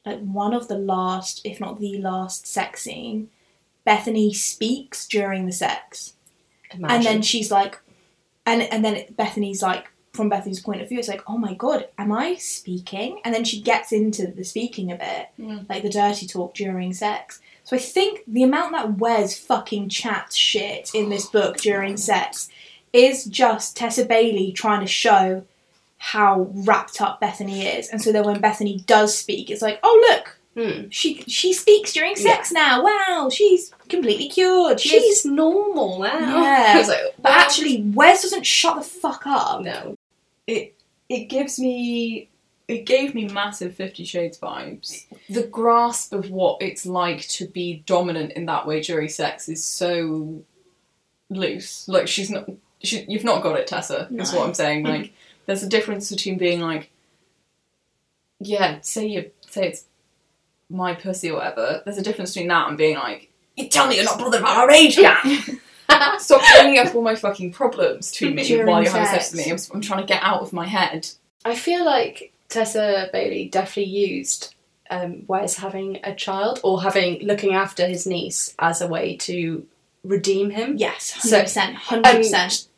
[0.04, 3.30] like one of the last, if not the last sex scene,
[3.85, 6.14] Bethany speaks during the sex.
[6.70, 7.79] And then she's like,
[8.47, 11.88] and and then Bethany's like, from Bethany's point of view, it's like, oh my god,
[11.99, 13.20] am I speaking?
[13.25, 15.68] And then she gets into the speaking a bit, Mm.
[15.68, 17.40] like the dirty talk during sex.
[17.64, 22.49] So I think the amount that Wes fucking chats shit in this book during sex
[22.92, 25.44] is just Tessa Bailey trying to show
[25.99, 27.88] how wrapped up Bethany is.
[27.88, 30.88] And so then when Bethany does speak, it's like, oh look, Hmm.
[30.90, 32.84] she she speaks during sex now.
[32.84, 34.78] Wow, she's completely cured.
[34.80, 36.42] She is- She's normal now.
[36.42, 36.82] Yeah.
[36.88, 39.62] Like, but actually, Wes doesn't shut the fuck up.
[39.62, 39.96] no.
[40.46, 40.74] it
[41.08, 42.28] it gives me
[42.68, 47.82] it gave me massive 50 shades vibes the grasp of what it's like to be
[47.84, 50.42] dominant in that way during sex is so
[51.28, 52.48] loose like she's not
[52.82, 54.38] she, you've not got it tessa is No.
[54.38, 55.12] what i'm saying like
[55.44, 56.90] there's a difference between being like
[58.40, 59.84] yeah say you say it's
[60.74, 63.96] my pussy or whatever there's a difference between that and being like you tell me
[63.96, 65.24] you're not bothered about our age gap
[66.18, 69.32] Stop bringing up all my fucking problems to me During while you're having sex sex.
[69.37, 69.52] with me.
[69.52, 71.08] I'm, I'm trying to get out of my head.
[71.44, 74.54] I feel like Tessa Bailey definitely used
[74.90, 79.66] um, Wes having a child or having looking after his niece as a way to
[80.02, 80.76] redeem him.
[80.76, 82.68] Yes, hundred percent, hundred percent.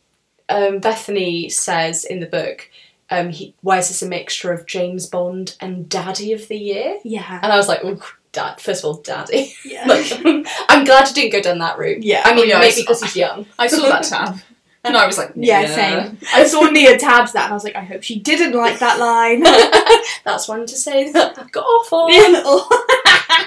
[0.48, 2.70] Um, Bethany says in the book,
[3.10, 6.98] um, he, Wes is this a mixture of James Bond and Daddy of the Year.
[7.04, 8.00] Yeah, And I was like, oh,
[8.32, 8.60] Dad.
[8.60, 9.54] First of all, Daddy.
[9.64, 9.84] yeah.
[9.86, 10.10] like,
[10.68, 12.02] I'm glad you didn't go down that route.
[12.02, 12.22] Yeah.
[12.24, 13.46] I mean, Oh, yeah, I maybe saw- because he's young.
[13.58, 14.38] I saw that tab
[14.84, 16.18] and I was like, yeah, same.
[16.34, 19.00] I saw Mia tabs that, and I was like, I hope she didn't like that
[19.00, 19.42] line.
[20.24, 23.45] That's one to say that I got off on.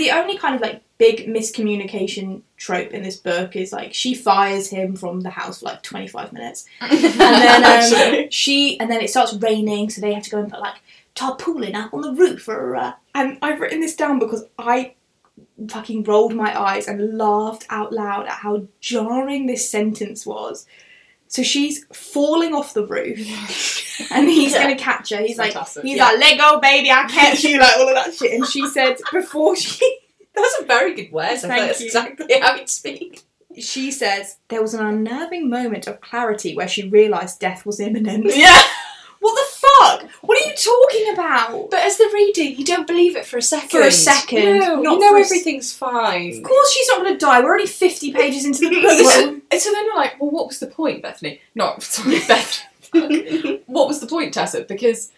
[0.00, 4.68] The only kind of like big miscommunication trope in this book is like she fires
[4.68, 6.66] him from the house for like 25 minutes.
[6.80, 10.50] And then um, she and then it starts raining so they have to go and
[10.50, 10.76] put like
[11.14, 14.94] tarpaulin up on the roof or uh, and i've written this down because i
[15.68, 20.66] fucking rolled my eyes and laughed out loud at how jarring this sentence was
[21.30, 23.18] so she's falling off the roof
[24.12, 24.62] and he's Yeah.
[24.64, 25.84] gonna catch her he's like Fantastic.
[25.84, 26.04] he's Yeah.
[26.10, 28.98] like let go baby i catch you like all of that shit and she said
[29.12, 29.98] before she
[30.34, 31.08] That's a very good.
[31.18, 31.86] I Thank think that's you.
[31.86, 33.22] exactly how he'd speak.
[33.58, 38.26] she says there was an unnerving moment of clarity where she realised death was imminent.
[38.36, 38.62] yeah.
[39.18, 39.49] What the
[40.22, 41.70] What are you talking about?
[41.70, 43.68] But as the reader, you don't believe it for a second.
[43.70, 46.36] For a second, No, not you know a s- everything's fine.
[46.38, 47.40] Of course she's not going to die.
[47.40, 48.90] We're already 50 pages into the book.
[48.90, 51.40] So, so then you're like, well, what was the point, Bethany?
[51.54, 52.62] No, sorry, Beth.
[53.66, 54.62] what was the point, Tessa?
[54.62, 55.12] Because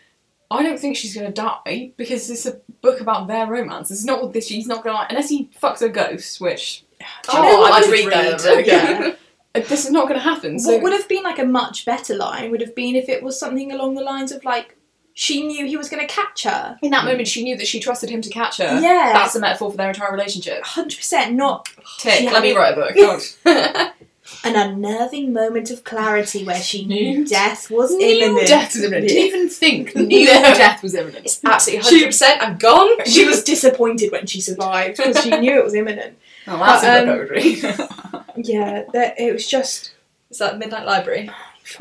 [0.50, 3.90] I don't think she's going to die because it's a book about their romance.
[3.90, 4.46] It's not what this.
[4.46, 7.72] She's not going to unless he fucks a ghost, which Do you oh, know Oh,
[7.72, 8.66] I'd read have- that.
[8.66, 9.14] Yeah.
[9.54, 10.58] Uh, this is not going to happen.
[10.58, 13.22] So What would have been like a much better line would have been if it
[13.22, 14.76] was something along the lines of like
[15.14, 16.78] she knew he was going to catch her.
[16.82, 18.80] in that moment, she knew that she trusted him to catch her.
[18.80, 19.12] Yeah.
[19.12, 20.64] that's a metaphor for their entire relationship.
[20.64, 22.30] 100% not Tick.
[22.32, 23.20] Let me write a book.
[24.44, 28.46] An unnerving moment of clarity where she knew death was Knew imminent.
[28.48, 29.08] death was imminent.
[29.08, 29.94] Didn't even think.
[29.96, 31.26] Knew death was imminent.
[31.26, 32.42] It's absolutely hundred percent.
[32.42, 33.04] I'm gone.
[33.04, 36.16] She was disappointed when she survived because she knew it was imminent.
[36.46, 38.22] Oh, that's But, in um, the poetry.
[38.44, 39.92] Yeah, that, it was just.
[40.30, 41.30] Is that Midnight Library?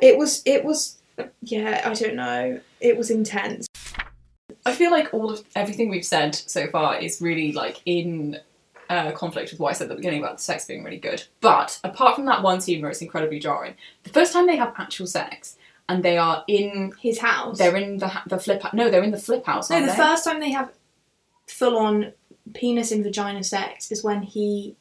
[0.00, 0.42] It was.
[0.44, 0.98] It was.
[1.42, 2.60] Yeah, I don't know.
[2.80, 3.66] It was intense.
[4.66, 8.38] I feel like all of everything we've said so far is really like in
[8.90, 11.22] uh, conflict with what I said at the beginning about the sex being really good.
[11.40, 14.74] But apart from that one scene where it's incredibly jarring, the first time they have
[14.76, 15.56] actual sex
[15.88, 17.58] and they are in, His house.
[17.58, 18.62] they're in the the flip.
[18.62, 19.70] House no, they're in the flip house.
[19.70, 19.96] no, the they?
[19.96, 20.72] first time they have
[21.46, 22.12] full on
[22.54, 24.76] penis and vagina sex is when he.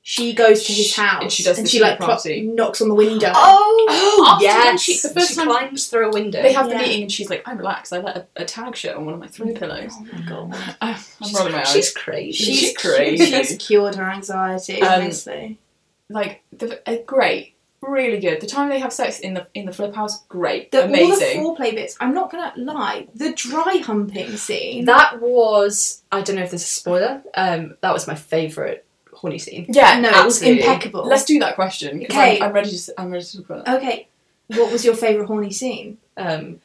[0.00, 2.88] She goes to his Sh- house and she does the she like sleep knocks on
[2.88, 3.30] the window.
[3.34, 4.80] Oh, After yes.
[4.80, 6.42] she- the first she time- climbs through a window.
[6.42, 6.78] They have Yeah.
[6.78, 7.92] the meeting and she's like, "I'm relaxed.
[7.92, 10.54] I let a, a tag shirt on one of my throw pillows." Oh my god.
[10.54, 10.96] Uh, I'm
[11.28, 11.68] she's, rolling my eyes.
[11.72, 12.32] she's crazy.
[12.44, 13.26] She's She's crazy.
[13.26, 15.58] She's cured her anxiety, Um, honestly.
[16.08, 18.40] like the, uh, great, really good.
[18.40, 21.40] The time they have sex in the in the flip house, great, The, amazing.
[21.40, 21.96] All the foreplay bits.
[22.00, 23.08] I'm not gonna lie.
[23.14, 24.84] The dry humping scene.
[24.84, 27.22] That was I don't know if this is a spoiler.
[27.34, 29.66] Um, that was my favourite horny scene.
[29.68, 31.04] yeah, no, it was impeccable.
[31.04, 32.02] Let's do that question.
[32.04, 32.36] Okay.
[32.36, 32.70] I'm, I'm ready.
[32.76, 33.76] To, I'm ready to talk about it.
[33.76, 34.08] Okay,
[34.48, 35.98] what was your favourite horny scene?
[36.16, 36.60] Um,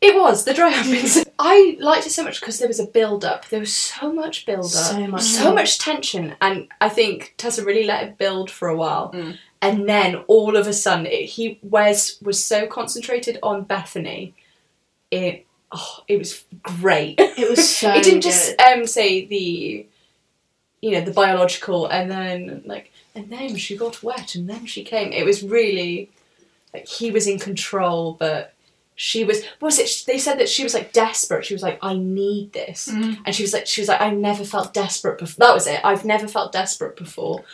[0.00, 1.04] it was the dry humping.
[1.38, 3.48] I liked it so much because there was a build up.
[3.48, 4.70] There was so much build up.
[4.70, 5.22] So much.
[5.22, 9.38] so much tension and i think tessa really let it build for a while Mm.
[9.62, 14.34] and then all of a sudden it, he wes was so concentrated on bethany
[15.10, 17.92] it oh it was great It was so.
[17.94, 19.86] it didn't just um say the
[20.80, 24.82] you know the biological and then like and then she got wet and then she
[24.84, 26.10] came it was really
[26.74, 28.52] like he was in control but
[29.00, 31.78] she was what was it they said that she was like desperate she was like
[31.82, 33.18] i need this Mm.
[33.24, 35.80] and she was like she was like i never felt desperate before that was it
[35.84, 37.44] i've never felt desperate before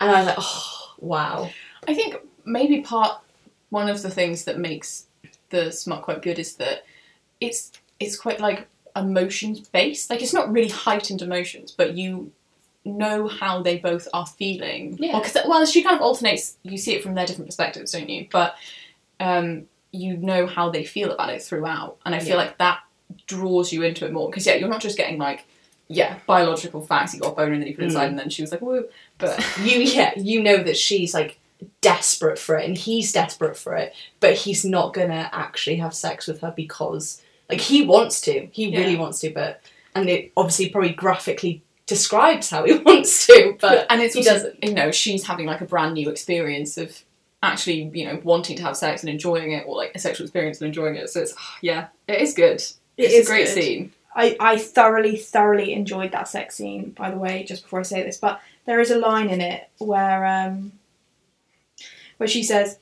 [0.00, 1.50] and i was like oh wow
[1.86, 3.20] I think maybe part
[3.68, 5.04] one of the things that makes
[5.50, 6.86] the smut quite good is that
[7.38, 10.08] it's it's quite like emotions based.
[10.08, 12.32] Like it's not really heightened emotions, but you
[12.86, 14.96] know how they both are feeling.
[14.98, 15.12] Yeah.
[15.34, 16.56] Well, well, she kind of alternates.
[16.62, 18.28] You see it from their different perspectives, don't you?
[18.32, 18.54] But
[19.20, 22.36] um, you know how they feel about it throughout, and I feel Yeah.
[22.36, 22.80] like that
[23.26, 24.28] draws you into it more.
[24.28, 25.44] Because yeah, you're not just getting like
[25.88, 27.14] yeah biological facts.
[27.14, 28.08] You got a bone and then you put it inside, Mm.
[28.10, 28.86] and then she was like woo.
[29.18, 31.38] But you yeah you know that she's like
[31.80, 36.26] desperate for it and he's desperate for it but he's not gonna actually have sex
[36.26, 38.80] with her because like he wants to he Yeah.
[38.80, 39.62] really wants to but
[39.94, 44.32] and it obviously probably graphically describes how he wants to but and it's he also,
[44.32, 44.64] doesn't.
[44.64, 47.02] you know she's having like a brand new experience of
[47.44, 50.60] actually you know wanting to have sex and enjoying it or like a sexual experience
[50.60, 52.56] and enjoying it so it's yeah it is good
[52.96, 53.54] It it's is a great good.
[53.54, 57.82] scene I, I thoroughly, thoroughly enjoyed that sex scene, by the way, just before I
[57.82, 58.16] say this.
[58.16, 60.70] But there is a line in it where um
[62.18, 62.78] where she says,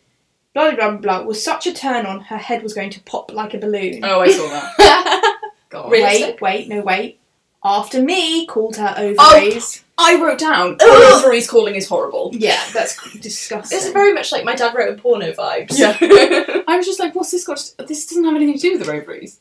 [0.52, 3.32] blah blah blah blah was such a turn on, her head was going to pop
[3.32, 4.04] like a balloon.
[4.04, 5.90] oh I saw that God.
[5.90, 7.18] Wait, wait, no wait.
[7.64, 9.81] After me called her ovaries.
[9.98, 11.12] I wrote down Ugh.
[11.14, 13.78] ovaries calling is horrible Yeah, that's disgusting.
[13.78, 15.96] it's very much like my dad wrote a porno vibes Yeah.
[16.66, 18.86] I was just like what's this got to, this doesn't have anything to do with
[18.86, 19.40] her ovaries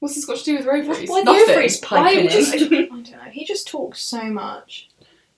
[0.00, 1.50] what's this got to do with her ovaries why the Nothing.
[1.50, 2.34] ovaries Why piping would
[2.70, 2.84] you- in?
[2.92, 3.30] I don't know.
[3.30, 4.88] He just talks so much.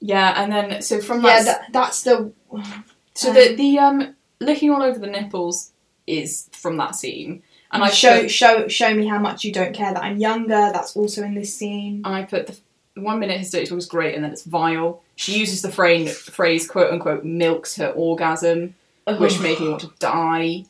[0.01, 2.33] yeah and then so from Yeah, that that, that's the.
[3.15, 5.73] so um, the the um licking all over the nipples
[6.07, 9.75] is from that scene and I show put- show show me how much you don't
[9.75, 10.71] care that I'm younger.
[10.73, 12.01] That's also in this scene.
[12.05, 12.57] I put the
[12.99, 15.03] the one minute his dirty talk is great, and then it's vile.
[15.17, 18.75] She uses the phrase, phrase quote unquote, milks her orgasm,
[19.19, 20.65] which made me want to die.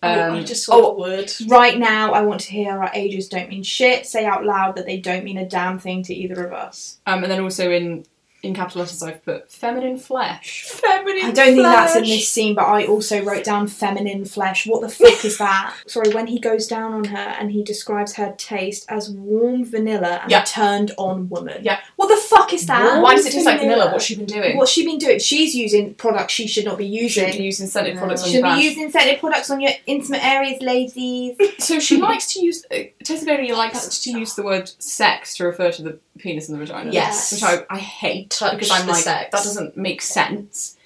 [0.00, 3.48] Um, I just saw oh, word Right now, I want to hear our ages don't
[3.48, 4.06] mean shit.
[4.06, 6.98] Say out loud that they don't mean a damn thing to either of us.
[7.06, 8.04] um, and then also in
[8.42, 10.62] in capital letters, I've put feminine flesh.
[10.64, 14.66] feminine I don't think that's in this scene, but I also wrote down feminine flesh.
[14.66, 15.74] What the fuck is that?
[15.88, 20.20] Sorry, when he goes down on her and he describes her taste as warm vanilla
[20.22, 20.42] and Yeah.
[20.42, 21.62] a turned on woman.
[21.64, 21.80] Yeah.
[21.96, 22.84] What the fuck is that?
[22.84, 23.76] Warm Why does it taste like vanilla.
[23.76, 23.92] vanilla?
[23.92, 24.56] What's she been doing?
[24.56, 25.18] What's she been doing?
[25.18, 27.38] She's using products she should not be Should using.
[27.38, 28.00] be using scented No.
[28.02, 28.62] products on Should your be vag.
[28.64, 31.36] using scented products on your intimate areas, ladies.
[31.58, 32.64] So she likes to use.
[32.70, 36.58] Uh, Tessa Bailey likes to use the word sex to refer to the penis and
[36.58, 36.90] the vagina.
[36.92, 37.32] Yes.
[37.32, 39.30] which I, I hate Touch because I'm the like sex.
[39.32, 40.76] that doesn't make sense.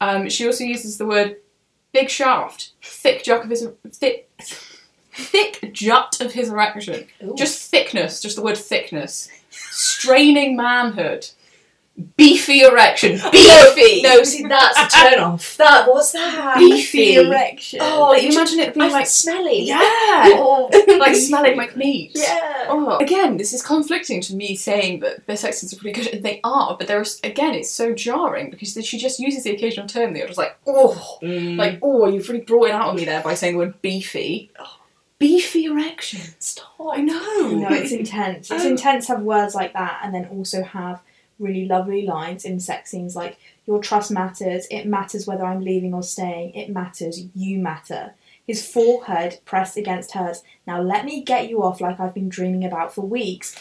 [0.00, 1.36] Um, she also uses the word
[1.92, 4.30] big shaft, thick jut of his thick,
[5.12, 7.06] thick jut of his erection.
[7.22, 7.34] Ooh.
[7.36, 11.28] Just thickness, just the word thickness, straining manhood.
[12.16, 13.12] Beefy erection.
[13.32, 14.02] Beefy.
[14.02, 15.56] No, see, that's a turn off.
[15.56, 16.56] That what's that?
[16.58, 17.14] Beefy.
[17.16, 17.80] erection.
[17.82, 19.62] Oh, Like, you imagine it being I like smelly.
[19.62, 20.68] yeah, Oh.
[20.98, 22.12] like smelling like meat.
[22.14, 22.66] Yeah.
[22.68, 26.24] Oh, again, this is conflicting to me saying that their sex are pretty good, and
[26.24, 26.76] they are.
[26.76, 30.12] But there's again, it's so jarring because she just uses the occasional term.
[30.12, 31.56] That you're just like, oh, Mm.
[31.56, 34.50] like oh, you've really brought it out on me there by saying the word beefy.
[35.18, 36.20] Beefy erection.
[36.38, 36.72] stop.
[36.94, 37.48] I know.
[37.50, 38.50] No, it's intense.
[38.50, 41.02] It's Um, intense to have words like that and then also have
[41.40, 44.66] really lovely lines in sex scenes like, Your trust matters.
[44.70, 46.54] It matters whether I'm leaving or staying.
[46.54, 47.24] It matters.
[47.34, 48.14] You matter.
[48.46, 50.42] His forehead pressed against hers.
[50.66, 53.54] Now let me get you off like I've been dreaming about for weeks.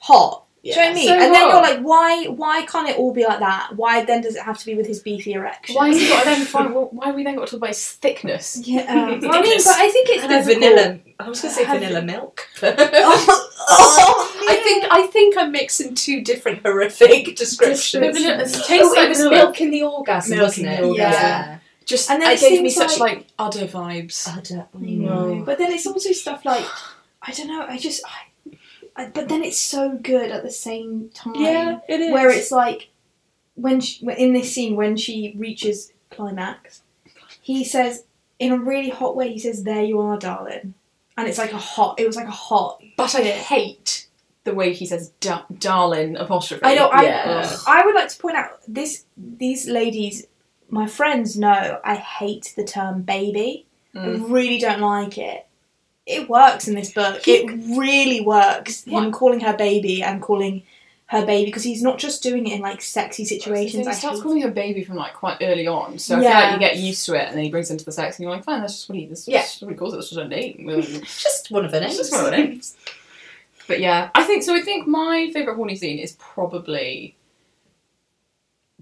[0.00, 0.44] Hot.
[0.64, 1.08] Do you know what I mean?
[1.08, 3.72] so and then you're like, why why can't it all be like that?
[3.74, 5.74] Why then does it have to be with his beefy erection?
[5.74, 6.72] Why he got then find?
[6.72, 8.60] Well, why have we then got to talk about his thickness?
[8.64, 10.62] Yeah, um, I mean, but I think it's And difficult.
[10.72, 10.98] vanilla.
[11.18, 12.46] I was going to say vanilla milk.
[12.62, 14.11] Oh, oh,
[14.48, 17.92] I think I think I'm mixing two different horrific descriptions.
[18.18, 19.36] Vanilla- it tastes oh, like it was vanilla.
[19.36, 20.80] milk in the orgasm, Milk wasn't it?
[20.82, 20.96] orgasm.
[20.96, 21.58] Yeah.
[21.84, 24.28] Just And then it it gave me such like- like udder vibes.
[24.28, 24.66] Udder.
[24.72, 26.64] don't No, but then it's also stuff like
[27.22, 27.64] I don't know.
[27.68, 28.56] I just, I,
[28.96, 31.36] I, but then it's so good at the same time.
[31.36, 32.12] Yeah, it is.
[32.12, 32.90] where it's like
[33.54, 36.82] when she, in this scene when she reaches climax,
[37.40, 38.04] he says
[38.38, 39.32] in a really hot way.
[39.32, 40.74] He says, "There you are, darling,"
[41.16, 42.00] and it's like a hot.
[42.00, 42.82] It was like a hot.
[42.96, 44.08] But I hate
[44.44, 46.62] the way he says da- "darling" apostrophe.
[46.64, 46.88] I know.
[46.88, 47.56] I Yeah.
[47.66, 49.04] I would like to point out this.
[49.16, 50.26] These ladies,
[50.68, 53.66] my friends, know I hate the term baby.
[53.94, 54.30] I mm.
[54.30, 55.46] really don't like it.
[56.06, 57.22] It works in this book.
[57.24, 58.84] He- it really works.
[58.84, 60.62] Him calling her baby and calling
[61.12, 63.84] her baby because he's not just doing it in like sexy situations.
[63.84, 66.30] He I starts calling her baby from like quite early on, so I Yeah.
[66.30, 68.16] feel like you get used to it, and then he brings her into the sex,
[68.16, 69.42] and you're like, fine, that's just what he, that's Yeah.
[69.42, 69.98] just what he calls it.
[69.98, 70.66] That's just her name.
[71.02, 71.98] Just one of her names.
[71.98, 72.76] Just one of her names.
[73.68, 74.54] But yeah, I think so.
[74.54, 77.16] I think my favorite horny scene is probably,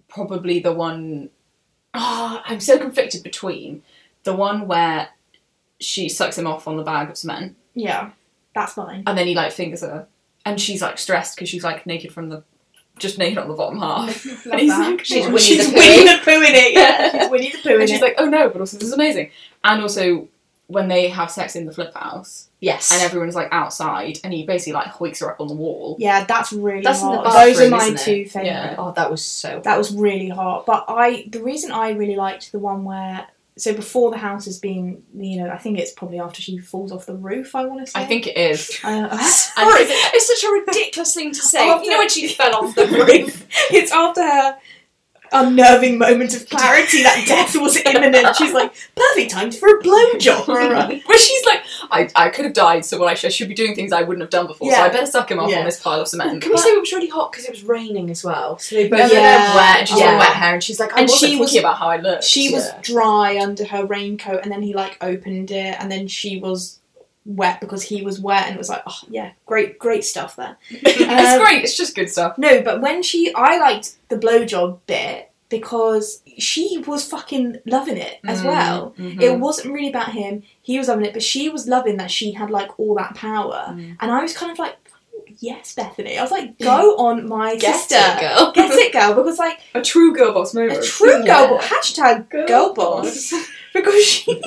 [0.09, 1.31] probably the one.
[1.95, 3.83] Ah, I'm so conflicted between
[4.23, 5.09] the one where
[5.81, 8.11] she sucks him off on the bag of cement, Yeah,
[8.55, 9.03] that's fine.
[9.07, 10.07] and then he like fingers her,
[10.45, 12.45] and she's like stressed because she's like naked from the,
[12.99, 14.25] just naked on the bottom half.
[14.47, 14.90] And he's that.
[14.90, 16.73] like, She's "Oh." Winnie She's the Winnie the Pooh in it.
[16.75, 18.03] Yeah, she's Winnie the Pooh in and she's it.
[18.05, 19.31] like, oh no, but also this is amazing.
[19.64, 20.29] And also
[20.69, 22.92] when they have sex in the flip house, Yes.
[22.92, 25.96] and everyone's like outside, and he basically like hoiks her up on the wall.
[25.99, 27.33] yeah, that's really That's in the hot.
[27.44, 28.46] Those are my isn't two favorite.
[28.46, 28.75] Yeah.
[28.79, 29.61] oh, that was so.
[29.64, 30.66] That was really hot.
[30.66, 34.59] But I, the reason I really liked the one where, so before the house has
[34.59, 37.55] been, you know, I think it's probably after she falls off the roof.
[37.55, 38.01] I want to say.
[38.01, 38.79] I think it is.
[38.85, 41.68] Uh, Sorry, it's such a ridiculous thing to say.
[41.68, 43.46] After- you know when she fell off the roof?
[43.70, 44.59] it's after her
[45.33, 48.37] unnerving moment of clarity that death was imminent.
[48.37, 50.47] She's like, perfect time for a blowjob.
[51.07, 53.55] Where she's like, I, I could have died, so what I, sh- I should be
[53.55, 55.61] doing things I wouldn't have done before, so I better suck him off Yeah.
[55.61, 56.43] on this pile of cement.
[56.43, 58.59] Can we say it was really hot because it was raining as well?
[58.59, 59.21] So they both Yeah.
[59.21, 60.19] had wet, and she's Yeah.
[60.19, 62.25] wet hair, and she's like, I And wasn't she thinking was- about how I looked.
[62.25, 66.38] she was dry under her raincoat, and then he like opened it, and then she
[66.38, 66.79] was
[67.27, 70.57] wet because he was wet, and it was like, oh yeah, great, great stuff there.
[70.71, 72.39] it's Um, great, it's just good stuff.
[72.39, 78.21] No, but when she, I liked the blowjob bit because she was fucking loving it
[78.25, 78.95] as Mm, well.
[78.99, 79.21] mhm.
[79.21, 80.45] It wasn't really about him.
[80.63, 83.67] He was loving it, but she was loving that she had like all that power.
[83.71, 83.97] Mm.
[84.01, 84.77] And I was kind of like,
[85.41, 86.17] yes, Bethany.
[86.19, 87.97] I was like, go on, my Get sister.
[87.99, 88.53] it, girl.
[88.53, 89.15] Get it, girl.
[89.17, 90.79] Because like A true girl boss moment.
[90.79, 91.47] a true Yeah.
[91.47, 91.65] girl boss.
[91.65, 93.35] Hashtag girl, boss.
[93.75, 94.41] because she,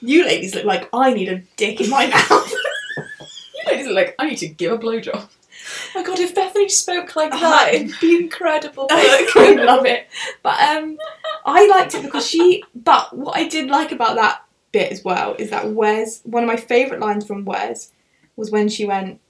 [0.00, 2.52] you ladies look like I need a dick in my mouth.
[2.96, 5.14] You ladies look like, I need to give a blowjob.
[5.14, 7.40] Oh my god, if Bethany spoke like Oh.
[7.40, 8.86] that, it'd be incredible.
[8.90, 10.06] I would love it.
[10.42, 10.96] But um,
[11.44, 12.62] I liked it because she.
[12.74, 16.20] But what I did like about that bit as well is that Wes.
[16.24, 17.90] One of my favourite lines from Wes
[18.36, 19.20] was when she went.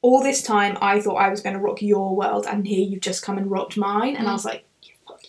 [0.00, 3.00] All this time, I thought I was going to rock your world, and here you've
[3.02, 4.14] just come and rocked mine.
[4.16, 4.64] And I was like,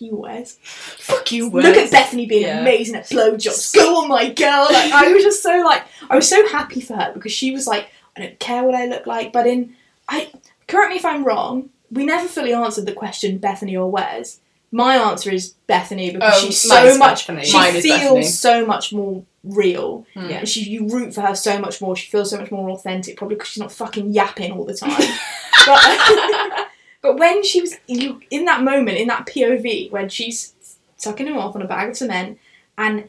[0.00, 0.58] "Fuck you, Wes!
[0.62, 2.60] Fuck you, Look at Bethany being Yeah.
[2.60, 3.74] amazing at blowjobs.
[3.74, 6.94] Go on, my girl!" Like I was just so like, I was so happy for
[6.94, 9.74] her because she was like, "I don't care what I look like," but in
[10.08, 10.30] I
[10.68, 11.70] correct me if I'm wrong.
[11.92, 14.38] We never fully answered the question Bethany or Wes.
[14.72, 17.26] My answer is Bethany because Oh, she's so much.
[17.26, 17.44] Bethany.
[17.44, 20.06] She Mine is feels so much more real.
[20.14, 20.30] Mm.
[20.30, 20.44] Yeah.
[20.44, 21.96] She you root for her so much more.
[21.96, 24.90] She feels so much more authentic, probably because she's not fucking yapping all the time.
[25.66, 26.68] but,
[27.02, 30.54] but when she was you in that moment, in that POV, when she's
[30.96, 32.38] sucking him off on a bag of cement,
[32.76, 33.08] and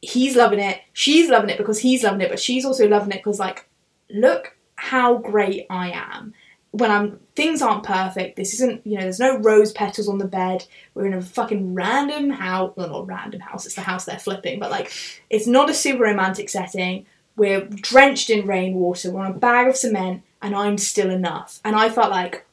[0.00, 3.18] he's loving it, she's loving it because he's loving it, but she's also loving it
[3.18, 3.68] because like,
[4.10, 6.34] look how great I am.
[6.70, 8.34] When I'm things aren't perfect.
[8.34, 9.02] This isn't you know.
[9.02, 10.66] There's no rose petals on the bed.
[10.92, 12.72] We're in a fucking random house.
[12.74, 13.64] Well, not random house.
[13.64, 14.92] It's the house they're flipping, but like,
[15.30, 17.06] it's not a super romantic setting.
[17.36, 19.12] We're drenched in rainwater.
[19.12, 21.60] We're on a bag of cement, and I'm still enough.
[21.64, 22.44] And I felt like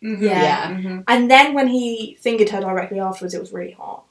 [0.00, 0.70] Yeah.
[0.72, 1.04] Mhm.
[1.08, 4.04] And then when he fingered her directly afterwards, it was really hot.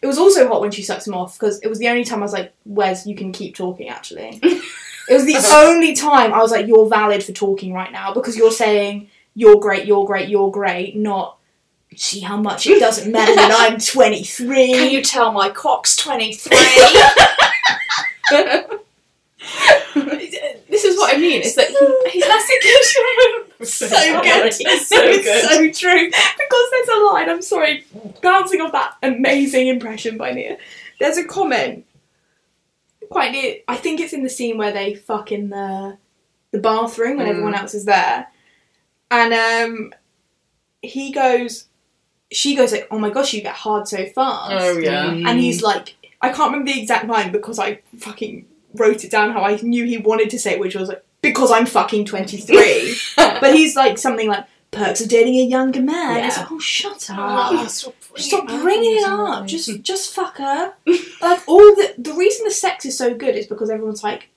[0.00, 2.20] It was also hot when she sucked him off because it was the only time
[2.20, 4.38] I was like, Wes, you can keep talking actually.
[4.42, 4.62] it
[5.10, 8.52] was the only time I was like, you're valid for talking right now because you're
[8.52, 11.36] saying you're great, you're great, you're great, not
[11.96, 14.72] see how much it doesn't matter that I'm 23.
[14.72, 16.56] Can you tell my cock's 23?
[20.68, 21.42] this is what I mean.
[21.42, 23.47] It's that he, he's mastication.
[23.62, 24.46] so good.
[24.60, 25.72] It's so good.
[25.72, 26.06] so true.
[26.06, 27.84] Because there's a line, I'm sorry,
[28.22, 30.58] bouncing off that amazing impression by Mia.
[31.00, 31.84] There's a comment
[33.10, 35.96] quite near I think it's in the scene where they fuck in the
[36.50, 37.30] the bathroom when Mm.
[37.30, 38.26] everyone else is there.
[39.10, 39.92] And um
[40.82, 41.64] he goes
[42.30, 44.52] she goes like, Oh my gosh, you get hard so fast.
[44.52, 45.10] Oh yeah.
[45.10, 48.44] And he's like, I can't remember the exact line because I fucking
[48.74, 51.50] wrote it down how I knew he wanted to say it, which was like, because
[51.50, 52.96] I'm fucking 23.
[53.16, 56.24] but he's like something like, perks of dating a younger man.
[56.24, 56.42] It's Yeah.
[56.42, 57.64] like, oh, shut ah, up.
[57.64, 59.46] Oh, stop Stop bringing it up.
[59.46, 60.74] Just, just fuck her.
[61.20, 64.28] like all the the reason the sex is so good is because everyone's like,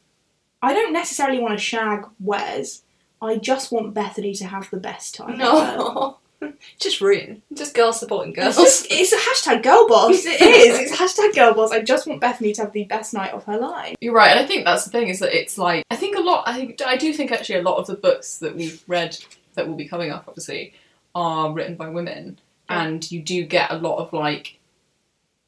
[0.61, 2.83] I don't necessarily want to shag Wes.
[3.21, 5.31] I just want Bethany to have the best time.
[5.31, 6.17] ever." No.
[6.79, 7.41] Just ruin.
[7.53, 8.57] Just girls supporting It's, girls.
[8.57, 10.25] just, it's a hashtag girl boss.
[10.25, 10.79] It is.
[10.79, 11.71] It's hashtag girl boss.
[11.71, 13.95] I just want Bethany to have the best night of her life.
[14.01, 16.21] You're right, and I think that's the thing is that it's like I think a
[16.21, 16.43] lot.
[16.47, 19.17] I think I do think actually a lot of the books that we've read
[19.55, 20.73] that will be coming up, obviously,
[21.13, 22.39] are written by women,
[22.69, 22.83] Yeah.
[22.85, 24.57] and you do get a lot of like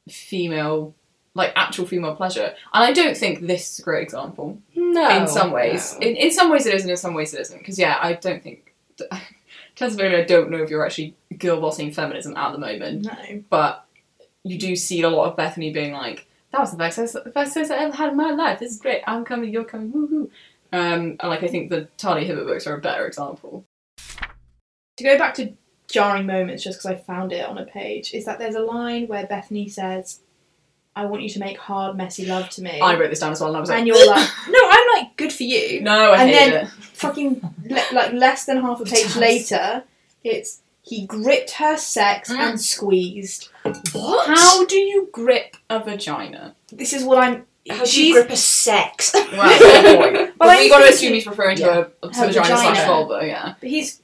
[0.08, 0.94] female,
[1.34, 2.54] like actual female pleasure.
[2.72, 5.08] And I don't think this is a great example no.
[5.22, 5.96] in some ways.
[6.00, 6.06] no.
[6.06, 7.58] In in some ways it is, and in some ways it isn't.
[7.58, 8.74] Because yeah, I don't think.
[9.76, 13.42] Tasmania, I don't know if you're actually girl bossing feminism at the moment No.
[13.50, 13.84] but
[14.44, 17.30] you do see a lot of Bethany being like, "That was the best sex, the
[17.30, 18.58] best sex I ever had in my life.
[18.60, 19.02] This is great.
[19.06, 20.30] I'm coming, you're coming, woohoo!"
[20.72, 23.64] Um, and like I think the Talia Hibbert books are a better example.
[24.98, 25.52] To go back to
[25.88, 29.06] jarring moments, just because I found it on a page, is that there's a line
[29.08, 30.20] where Bethany says,
[30.94, 33.40] "I want you to make hard, messy love to me," I wrote this down as
[33.40, 36.12] well, and I was like, and you're like, "No, I'm like, good for you." "No,
[36.12, 39.16] I and hate then- it." Fucking le- like less than half a page Yes.
[39.16, 39.84] later,
[40.22, 42.38] it's he gripped her sex Mm.
[42.38, 43.48] and squeezed.
[43.92, 44.28] What?
[44.28, 46.54] How do you grip a vagina?
[46.72, 47.46] This is what I'm.
[47.68, 49.12] How do she's you grip a sex?
[49.32, 50.12] Right, good point.
[50.14, 51.84] But but I'm we got to thinking- assume he's referring to Yeah.
[52.02, 52.86] a, a Her vagina slash vagina.
[52.86, 53.26] vulva.
[53.26, 54.00] Yeah, But he's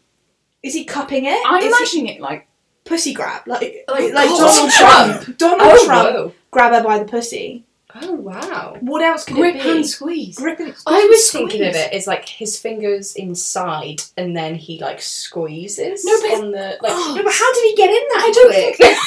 [0.62, 1.38] is he cupping it?
[1.46, 2.46] I'm Is he imagining it like
[2.84, 5.22] pussy grab like Like, like, oh, Donald Trump.
[5.22, 5.38] Trump.
[5.38, 6.34] Donald oh, Trump whoa.
[6.50, 7.64] grab her by the pussy.
[8.03, 8.76] Oh, wow.
[8.80, 9.70] What else could grip it be?
[9.70, 10.36] and squeeze.
[10.36, 10.84] grip and squeeze.
[10.86, 11.32] I was squeeze.
[11.51, 16.38] thinking of it as like his fingers inside and then he like squeezes No, but-
[16.45, 18.76] on the like No, but how did he get in that I don't think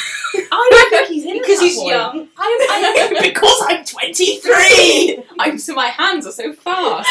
[0.51, 1.89] I don't think he's in because he's point.
[1.89, 2.27] young.
[2.37, 5.23] I'm, I'm, because I'm 23.
[5.39, 7.07] I'm so my hands are so fast.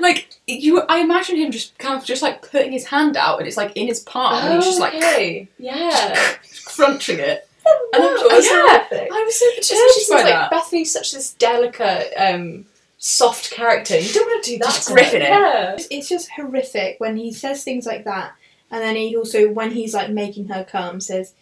[0.00, 3.46] Like you, I imagine him just kind of just like putting his hand out, and
[3.46, 5.48] it's like in his palm, and he's just like okay.
[5.58, 6.32] yeah.
[6.66, 7.48] crunching it.
[7.94, 8.48] And I'm- I'm yeah.
[8.88, 9.08] horrific.
[9.12, 10.50] I was so Especially perturbed since by like that.
[10.50, 12.66] Bethany's such this delicate, um,
[12.98, 13.98] soft character.
[13.98, 14.66] You don't want to do that.
[14.66, 15.28] Just gripping it.
[15.28, 15.62] Yeah.
[15.74, 18.32] It's- It's just horrific when he says things like that,
[18.70, 21.34] and then he also, when he's like making her come, says,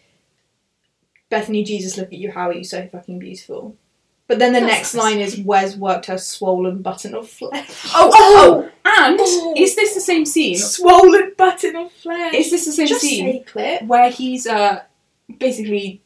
[1.29, 2.31] "Bethany, Jesus, look at you.
[2.31, 3.75] How are you so fucking beautiful?"
[4.27, 5.03] But then the That's next nice.
[5.03, 9.53] line is, "Wes worked her swollen button of flesh." Oh, oh, and Oh.
[9.57, 10.57] is this the same scene?
[10.57, 12.33] swollen button of flesh.
[12.33, 13.81] Is this the same just scene say clip?
[13.83, 14.81] where he's uh
[15.39, 16.01] basically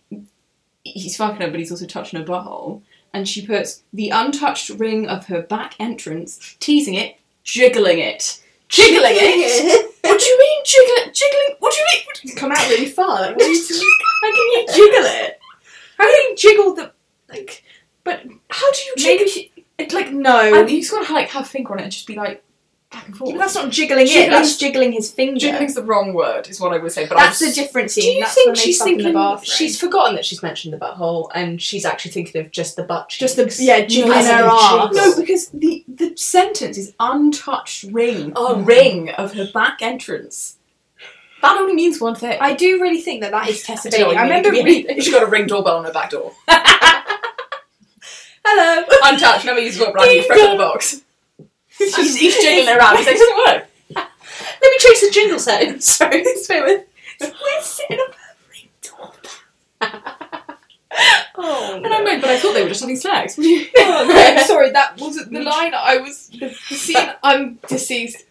[0.83, 2.81] he's fucking her, but he's also touching her butthole,
[3.13, 9.03] and she puts the untouched ring of her back entrance, teasing it, jiggling it, jiggling
[9.15, 9.83] it.
[10.07, 11.13] What do you mean jiggling?
[11.13, 11.55] Jiggling?
[11.59, 12.05] What do you mean?
[12.05, 13.19] What do you- Come out really far.
[13.19, 13.55] Like, what are you
[14.21, 15.39] how can you jiggle it?
[15.97, 16.91] How can you jiggle the
[17.27, 17.63] like?
[18.05, 19.17] But how do you jiggle?
[19.25, 20.59] Maybe she, It's like no.
[20.61, 22.41] and he's got to like have a finger on it and just be like
[22.91, 23.31] back and forth.
[23.31, 24.09] But that's not jiggling it.
[24.09, 25.39] Jiggling- That's jiggling his finger.
[25.39, 27.05] Jiggling's the wrong word, is what I would say.
[27.07, 30.15] But That's I a was, different Do you That's think she's thinking the she's forgotten
[30.15, 33.35] that she's mentioned the butthole and she's actually thinking of just the butt cheeks?
[33.35, 34.95] just the yeah jiggling as in her the arse?
[34.95, 38.61] No, because the the sentence is untouched ring, Oh.
[38.61, 40.55] ring of her back entrance.
[41.41, 42.37] That only means one thing.
[42.41, 44.15] I do really think that that is Tessa Do you Bailey.
[44.15, 44.49] what I remember.
[44.49, 45.01] It could be Re- anything.
[45.01, 46.31] She's got a ring doorbell on her back door.
[48.45, 48.85] Hello.
[49.03, 49.45] Untouched.
[49.45, 50.57] Never used got brand new, Ding fresh in the dong.
[50.57, 51.01] box.
[51.95, 52.97] he's, he's jiggling around.
[52.97, 53.67] He's like, it doesn't work.
[54.61, 55.83] Let me trace the jingle sound.
[55.83, 56.85] Sorry, it's with.
[57.19, 60.57] We're sitting up a ring doorbell.
[61.39, 63.37] Oh, And I'm like, but I thought they were just having sex.
[63.37, 63.67] What do you?
[63.77, 64.05] Oh,
[64.35, 65.73] no, sorry, that wasn't the line.
[65.75, 67.09] I was the, the scene.
[67.23, 68.23] I'm deceased.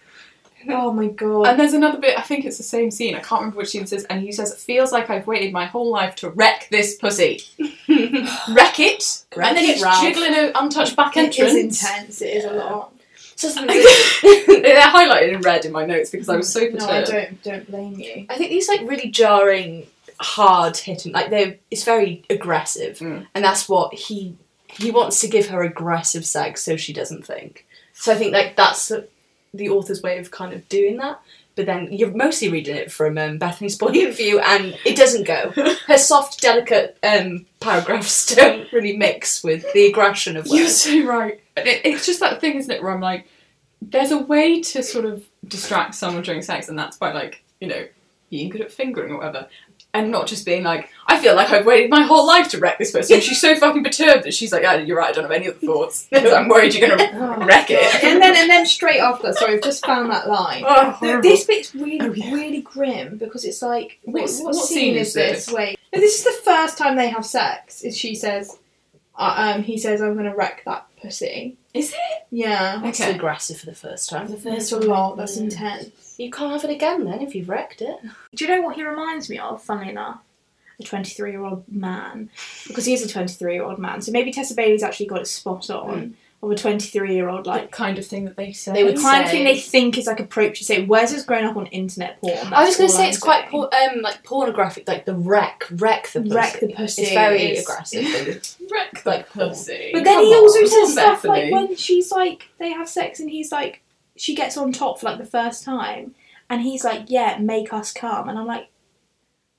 [0.69, 1.47] Oh my god.
[1.47, 3.83] And there's another bit, I think it's the same scene, I can't remember which scene
[3.83, 6.67] it is, and he says, It feels like I've waited my whole life to wreck
[6.73, 7.41] this pussy.
[7.89, 10.03] wreck it, Wreck and then it, he's Ralph.
[10.03, 11.39] jiggling her untouched back it entrance.
[11.39, 12.21] It is intense.
[12.23, 12.93] It is a lot.
[13.37, 13.77] So something
[14.63, 16.79] They're highlighted in red in my notes because I was so perturbed.
[16.81, 17.43] No, I perturbed.
[17.43, 17.43] don't.
[17.43, 18.27] Don't blame you.
[18.31, 19.87] I think these like really jarring,
[20.19, 23.27] hard hitting, like they it's very aggressive, Mm.
[23.35, 24.37] and that's what he
[24.69, 27.67] he wants to give her aggressive sex so she doesn't think.
[27.95, 29.07] So I think like that's the,
[29.55, 31.21] the author's way of kind of doing that.
[31.57, 35.27] But then you're mostly reading it from um, Bethany's point of view, and it doesn't
[35.27, 35.53] go.
[35.87, 41.05] Her soft, delicate um, paragraphs don't really mix with the aggression of what You're so
[41.05, 41.41] right.
[41.55, 43.27] But it, it's just that thing, isn't it, where I'm like,
[43.81, 47.69] there's a way to sort of distract someone during sex, and that's by like, you
[47.69, 47.87] know,
[48.31, 49.49] being good at fingering or whatever.
[49.97, 52.79] And not just being like, I feel like I've waited my whole life to wreck
[52.79, 53.21] this person.
[53.21, 55.57] She's so fucking perturbed that she's like, yeah, you're right, I don't have any other
[55.59, 56.07] thoughts.
[56.13, 58.05] I'm worried you're gonna Oh, wreck it.
[58.05, 60.65] and then and then straight after sorry, I've just found that line.
[60.67, 62.33] Oh, Th- This bit's really, Oh, yeah.
[62.35, 65.47] really grim because it's like, what, What's- what, what scene, scene is is this?
[65.47, 65.55] this?
[65.55, 67.83] Wait, no, this is the first time they have sex.
[67.83, 68.59] Is she says,
[69.19, 72.27] uh, um, he says, "I'm gonna wreck that pussy." Is it?
[72.31, 72.87] Yeah, Okay.
[72.87, 74.27] That's aggressive for the first time.
[74.45, 75.17] that's a lot.
[75.17, 76.06] That's intense.
[76.19, 77.99] You can't have it again then if you've wrecked it.
[78.35, 79.63] Do you know what he reminds me of?
[79.63, 80.21] Funnily enough,
[80.81, 82.31] a 23 year old man,
[82.67, 84.01] because he is a 23 year old man.
[84.03, 87.63] So maybe Tessa Bailey's actually got it spot on of a 23 year old like.
[87.63, 88.73] Like kind of thing that they say.
[88.73, 90.85] They would The kind of thing they think is like appropriate to say.
[90.85, 92.53] Wes has grown up on internet porn.
[92.53, 95.65] I was going to say I'm it's quite por- um like pornographic, like the wreck,
[95.71, 96.35] wreck the pussy.
[96.35, 97.03] Wreck the pussy.
[97.03, 98.57] It's very is- aggressive.
[98.71, 99.49] wreck the Like porn.
[99.51, 99.91] pussy.
[99.95, 101.51] But then Come he also on, says stuff Bethany.
[101.51, 103.83] like when she's like they have sex and he's like
[104.17, 106.15] she gets on top for like the first time
[106.49, 108.69] and he's like yeah make us come and I'm like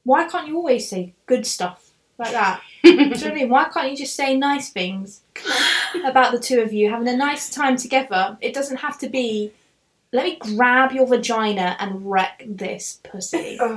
[0.03, 3.49] why can't you always say good stuff like that do you know what I mean
[3.49, 5.22] why can't you just say nice things
[6.05, 9.51] about the two of you having a nice time together it doesn't have to be
[10.14, 13.60] let me grab your vagina and wreck this pussy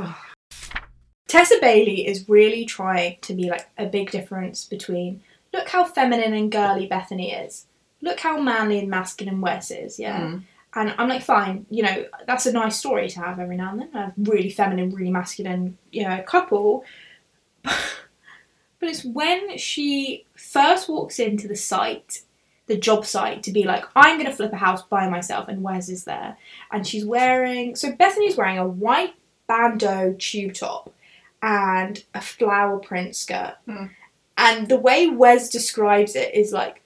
[1.31, 5.23] Tessa Bailey is really trying to be like a big difference between
[5.53, 7.67] look how feminine and girly Bethany is.
[8.03, 10.21] Look how manly and masculine Wes is, yeah.
[10.23, 10.43] Mm.
[10.75, 13.81] And I'm like, fine, you know, that's a nice story to have every now and
[13.81, 13.95] then.
[13.95, 16.85] A really feminine, really masculine, you know, couple.
[17.63, 17.75] but
[18.83, 22.23] it's when she first walks into the site,
[22.67, 25.63] the job site, to be like, I'm going to flip a house by myself, and
[25.63, 26.37] Wes is there.
[26.71, 29.15] And she's wearing, so Bethany's wearing a white
[29.49, 30.95] bandeau tube top
[31.43, 33.57] and a flower print skirt.
[33.67, 33.87] Hmm.
[34.39, 36.83] And the way Wes describes it is like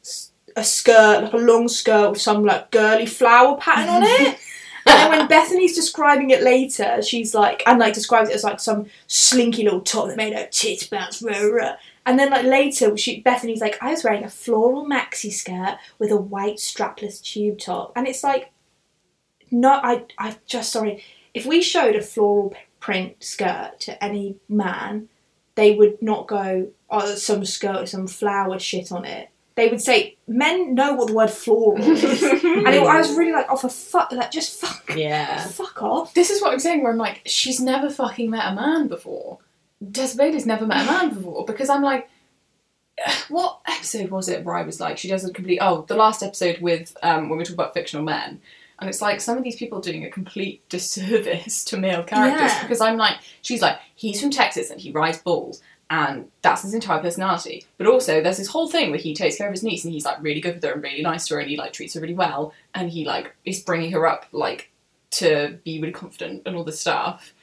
[0.56, 4.38] a skirt, like a long skirt with some like girly flower pattern on it.
[4.86, 8.60] And then when Bethany's describing it later, she's like, and like describes it as like
[8.60, 11.76] some slinky little top that made her tits bounce, rah, rah.
[12.06, 16.10] And then like later, she Bethany's like, I was wearing a floral maxi skirt with
[16.10, 18.52] a white strapless tube top, and it's like,
[19.50, 21.02] no, I, I just sorry.
[21.32, 25.08] If we showed a floral print skirt to any man,
[25.54, 29.30] they would not go, oh, some skirt with some flower shit on it.
[29.56, 32.02] They would say, men know what the word floral is.
[32.22, 35.46] and it, I was really like, oh, for fuck, like, just fuck, Yeah.
[35.46, 36.12] fuck off.
[36.14, 39.38] This is what I'm saying, where I'm like, she's never fucking met a man before.
[39.92, 42.08] Tess Bailey's never met a man before because I'm like,
[43.28, 46.22] what episode was it where I was like, she does a complete, oh, the last
[46.22, 48.40] episode with, um, when we talk about fictional men.
[48.80, 52.50] And it's like some of these people are doing a complete disservice to male characters
[52.52, 52.62] Yeah.
[52.62, 56.74] because I'm like, she's like, he's from Texas and he rides bulls and that's his
[56.74, 57.64] entire personality.
[57.78, 60.04] But also, there's this whole thing where he takes care of his niece and he's
[60.04, 62.00] like really good with her and really nice to her and he like treats her
[62.00, 64.70] really well and he like is bringing her up like
[65.12, 67.34] to be really confident and all this stuff.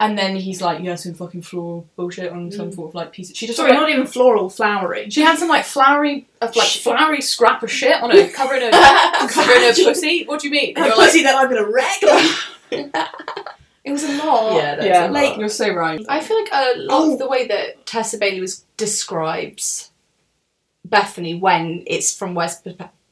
[0.00, 3.30] And then he's like, yeah, some fucking floral bullshit on some sort of like piece.
[3.30, 5.08] Of, she just Sorry, not even floral, flowery.
[5.08, 8.70] she had some like flowery, uh, like flowery scrap of shit on her covering her
[9.28, 10.24] covering her pussy.
[10.24, 10.76] What do you mean?
[10.76, 13.44] A you're like, pussy that I'm gonna wreck.
[13.84, 14.54] it was a lot.
[14.56, 15.38] Yeah, that's yeah, a like- lot.
[15.38, 16.04] you're so right.
[16.08, 17.12] I feel like a lot Oh.
[17.12, 19.90] of the way that Tessa Bailey was describes
[20.84, 22.62] Bethany when it's from Wes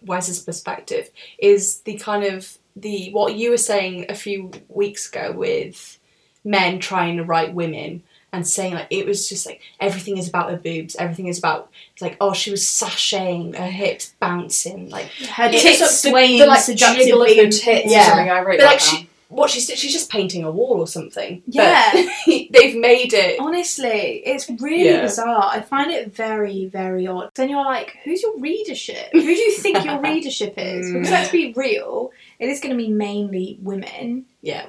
[0.04, 5.32] Wes's perspective is the kind of the what you were saying a few weeks ago
[5.32, 5.98] with
[6.44, 8.02] men trying to write women
[8.32, 11.70] and saying like it was just like everything is about her boobs, everything is about
[11.92, 15.06] it's like oh she was sashaying, her hips bouncing, like
[15.36, 17.04] Her tits like the- swaying the, like, seductively.
[17.04, 17.86] jiggle of her and- tits.
[17.86, 18.06] Or Yeah.
[18.08, 18.88] something, I wrote but that like down.
[18.88, 21.42] she what she's she's just painting a wall or something.
[21.46, 21.90] Yeah.
[22.26, 25.02] They've made it Honestly, it's really Yeah.
[25.02, 25.48] bizarre.
[25.50, 27.30] I find it very, very odd.
[27.34, 29.08] Then you're like, who's your readership?
[29.12, 30.92] Who do you think your readership is?
[30.92, 31.56] Because let's be mm.
[31.56, 34.26] real, it is going to be mainly women.
[34.42, 34.66] yeah.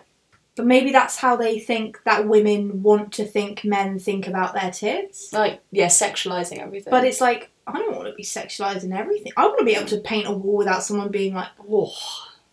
[0.55, 4.69] But maybe that's how they think that women want to think men think about their
[4.69, 5.33] tits.
[5.33, 6.91] like yeah, sexualizing everything.
[6.91, 9.31] But it's like, I don't want to be sexualizing everything.
[9.35, 11.91] I want to be able to paint a wall without someone being like, oh,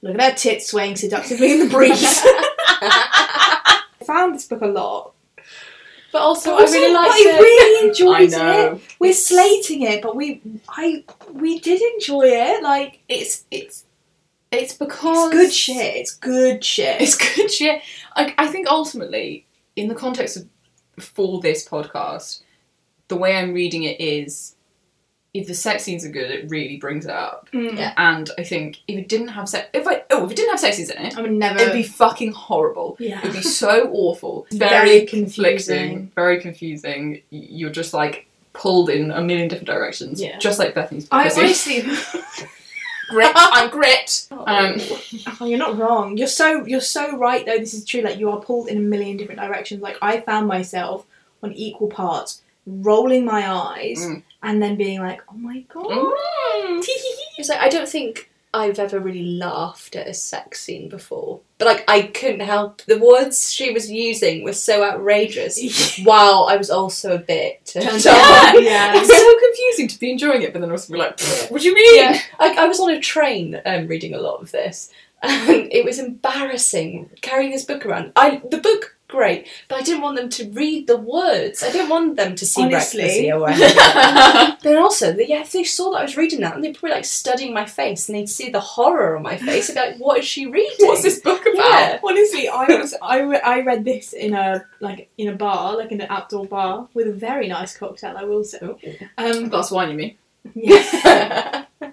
[0.02, 2.20] look at her tits swaying seductively in the breeze.
[2.82, 5.12] I found this book a lot.
[6.12, 7.40] But also, Also, I really liked I it.
[7.40, 8.36] really I enjoyed it.
[8.36, 8.80] know.
[8.98, 12.62] We're slating it, but we, I, we did enjoy it.
[12.64, 13.84] Like It's it's
[14.50, 15.94] It's because It's good shit.
[15.96, 17.00] It's good shit.
[17.00, 17.82] It's good shit.
[18.16, 19.46] I, I think ultimately,
[19.76, 20.48] in the context of
[20.98, 22.42] for this podcast,
[23.08, 24.56] the way I'm reading it is
[25.32, 27.48] if the sex scenes are good, it really brings it up.
[27.52, 27.76] Mm.
[27.78, 27.92] Yeah.
[27.96, 30.60] And I think if it didn't have sex, if I oh if it didn't have
[30.60, 31.60] sex scenes in it, I would never.
[31.60, 32.96] it'd be fucking horrible.
[32.98, 33.20] yeah.
[33.20, 34.46] It'd be so awful.
[34.52, 35.56] Very, Very conflicting.
[35.56, 36.12] confusing.
[36.16, 37.22] Very confusing.
[37.30, 40.20] You're just like pulled in a million different directions.
[40.20, 40.36] Yeah.
[40.38, 41.40] Just like Bethany's I pussy.
[41.82, 41.82] honestly.
[43.10, 43.32] grit.
[43.36, 44.26] I'm grit.
[44.32, 44.76] Um,
[45.40, 46.16] Oh, you're not wrong.
[46.16, 47.58] You're so you're so right though.
[47.58, 48.00] This is true.
[48.02, 49.80] Like you are pulled in a million different directions.
[49.82, 51.06] Like I found myself
[51.42, 54.22] on equal parts rolling my eyes Mm.
[54.42, 56.84] And then being like, "Oh my god." Mm.
[57.38, 61.66] It's like I don't think I've ever really laughed at a sex scene before, but
[61.66, 66.00] like I couldn't help the words she was using were so outrageous.
[66.04, 68.56] while I was also a bit turned Turned on.
[68.56, 68.62] on.
[68.64, 68.92] Yeah.
[68.96, 71.20] It's so confusing to be enjoying it, but then also be like,
[71.50, 71.96] what do you mean?
[71.96, 74.90] Yeah, I, I was on a train um, reading a lot of this,
[75.22, 78.12] and it was embarrassing carrying this book around.
[78.16, 81.62] I the book great, but I didn't want them to read the words.
[81.62, 83.02] I didn't want them to see Honestly.
[83.02, 84.56] recklessly or whatever.
[84.62, 86.94] Then also, they, yeah, if they saw that I was reading that, and they'd probably
[86.96, 89.96] like studying my face, and they'd see the horror on my face, and be like,
[89.98, 90.86] "What is she reading?
[90.86, 91.56] What's this book about?
[91.56, 91.98] Yeah.
[92.02, 95.92] Honestly, I was I, re- I read this in a like in a bar, like
[95.92, 98.16] in an outdoor bar with a very nice cocktail.
[98.16, 98.58] I will say.
[98.62, 100.16] A Um, glass of wine, you mean?
[100.54, 101.64] yeah.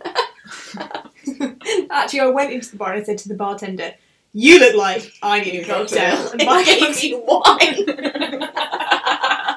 [1.90, 3.94] Actually, I went into the bar and I said to the bartender,
[4.40, 7.86] "You look like I need a cocktail." And my gave you wine.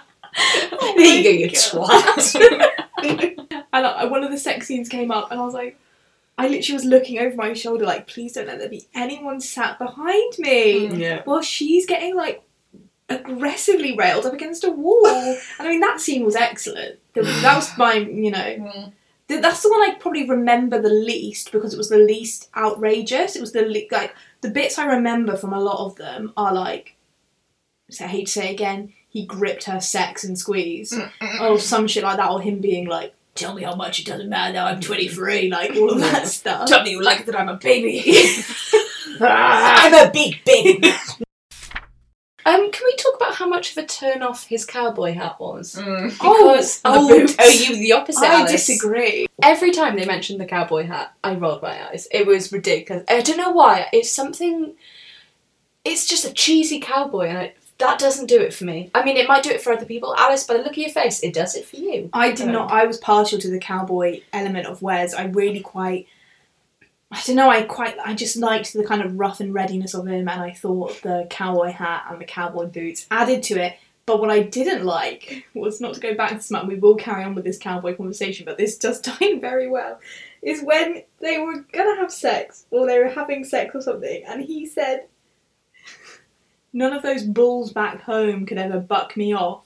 [0.43, 3.47] Oh there you go, you twat.
[3.72, 5.78] And uh, one of the sex scenes came up, and I was like,
[6.39, 9.78] I literally was looking over my shoulder, like, please don't let there be anyone sat
[9.78, 10.89] behind me.
[10.89, 11.22] yeah.
[11.26, 12.43] Well, she's getting like
[13.09, 15.07] aggressively railed up against a wall.
[15.07, 16.99] and I mean, that scene was excellent.
[17.12, 18.87] The- That was my, you know, th-
[19.39, 23.37] that's the one I probably remember the least because it was the least outrageous.
[23.37, 26.53] It was the le- like the bits I remember from a lot of them are
[26.53, 26.97] like,
[27.91, 30.97] so I hate to say it again, he gripped her sex and squeeze,
[31.41, 33.14] or some shit like that, or him being like.
[33.37, 36.68] Tell me how much it doesn't matter now I'm 23, like all of that stuff.
[36.68, 38.03] Tell me you like that I'm a baby.
[39.20, 40.93] I'm a big baby.
[42.55, 45.74] um, can we talk about how much of a turn off his cowboy hat was?
[45.76, 46.11] Mm.
[46.11, 48.22] Because Oh, I oh, will tell you the opposite.
[48.24, 48.53] I Alice.
[48.53, 49.26] disagree.
[49.42, 52.09] Every time they mentioned the cowboy hat, I rolled my eyes.
[52.11, 53.05] It was ridiculous.
[53.09, 53.86] I don't know why.
[53.92, 54.74] It's something.
[55.84, 58.90] It's just a cheesy cowboy, and I, that doesn't do it for me.
[58.94, 60.14] I mean, it might do it for other people.
[60.16, 62.11] Alice, by the look of your face, it does it for you.
[62.12, 62.70] I did Um, not.
[62.70, 65.14] I was partial to the cowboy element of Wes.
[65.14, 66.07] I really quite.
[67.13, 67.51] I don't know.
[67.51, 67.99] I quite.
[67.99, 71.27] I just liked the kind of rough and readiness of him, and I thought the
[71.29, 73.75] cowboy hat and the cowboy boots added to it.
[74.07, 76.67] But what I didn't like was not to go back to Smut.
[76.67, 79.99] We will carry on with this cowboy conversation, but this does tie in very well.
[80.43, 84.43] Is when they were gonna have sex, or they were having sex or something, and
[84.43, 85.07] he said,
[86.73, 89.65] "None of those bulls back home could ever buck me off."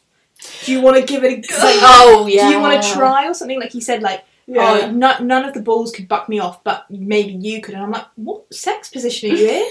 [0.64, 2.48] Do you want to give it a like, Oh yeah.
[2.48, 3.60] do you want to try or something?
[3.60, 6.86] Like he said, like, oh, no, none of the balls could buck me off, but
[6.90, 7.74] maybe you could.
[7.74, 9.70] And I'm like, what sex position are you in?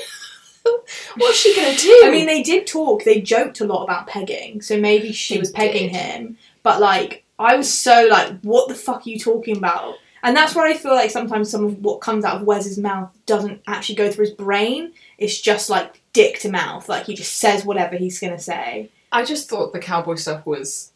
[1.17, 2.01] What's she gonna do?
[2.05, 3.03] I mean, they did talk.
[3.03, 5.95] They joked a lot about pegging, so maybe she They was pegging did.
[5.97, 6.37] him.
[6.63, 9.95] But like, I was so like, what the fuck are you talking about?
[10.23, 13.11] And that's where I feel like sometimes some of what comes out of Wes's mouth
[13.25, 14.93] doesn't actually go through his brain.
[15.17, 16.87] It's just like dick to mouth.
[16.87, 18.89] Like he just says whatever he's gonna say.
[19.11, 20.92] I just thought the cowboy stuff was.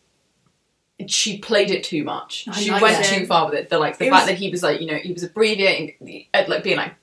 [1.06, 2.48] She played it too much.
[2.50, 3.06] I she went it.
[3.06, 3.70] too far with it.
[3.70, 5.94] The like the It fact was- that he was like you know he was abbreviating,
[6.02, 6.94] the- uh, like being like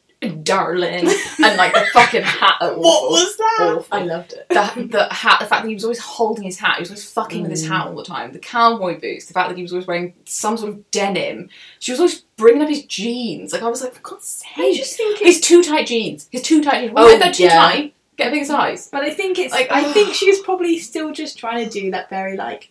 [0.43, 1.07] darling,
[1.43, 2.57] and like the fucking hat.
[2.61, 3.77] What was that?
[3.79, 3.87] Awful.
[3.93, 4.47] I loved it.
[4.49, 7.11] the, the hat, the fact that he was always holding his hat, he was always
[7.11, 8.33] fucking with his hat all the time.
[8.33, 11.51] The cowboy boots, the fact that he was always wearing some sort of denim.
[11.79, 13.53] She was always bringing up his jeans.
[13.53, 16.29] Like I was like, for God's I sake, just think his too tight jeans.
[16.33, 16.93] His too tight jeans.
[16.97, 17.59] Oh, Oh, they're too yeah.
[17.59, 17.95] tight.
[18.17, 18.89] Get a bigger size.
[18.91, 21.91] But I think it's Like, I think she was probably still just trying to do
[21.91, 22.71] that very like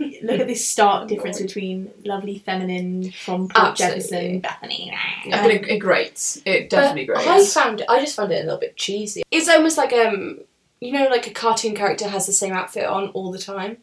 [0.00, 4.00] look at this stark difference between lovely feminine from Port Absolutely.
[4.00, 4.92] Jefferson Bethany.
[5.24, 6.40] Yeah, but it, it grates.
[6.44, 7.56] It definitely But grates.
[7.56, 7.86] I found it.
[7.88, 9.22] I just found it a little bit cheesy.
[9.30, 10.40] It's almost like um,
[10.80, 13.78] you know, like a cartoon character has the same outfit on all the time.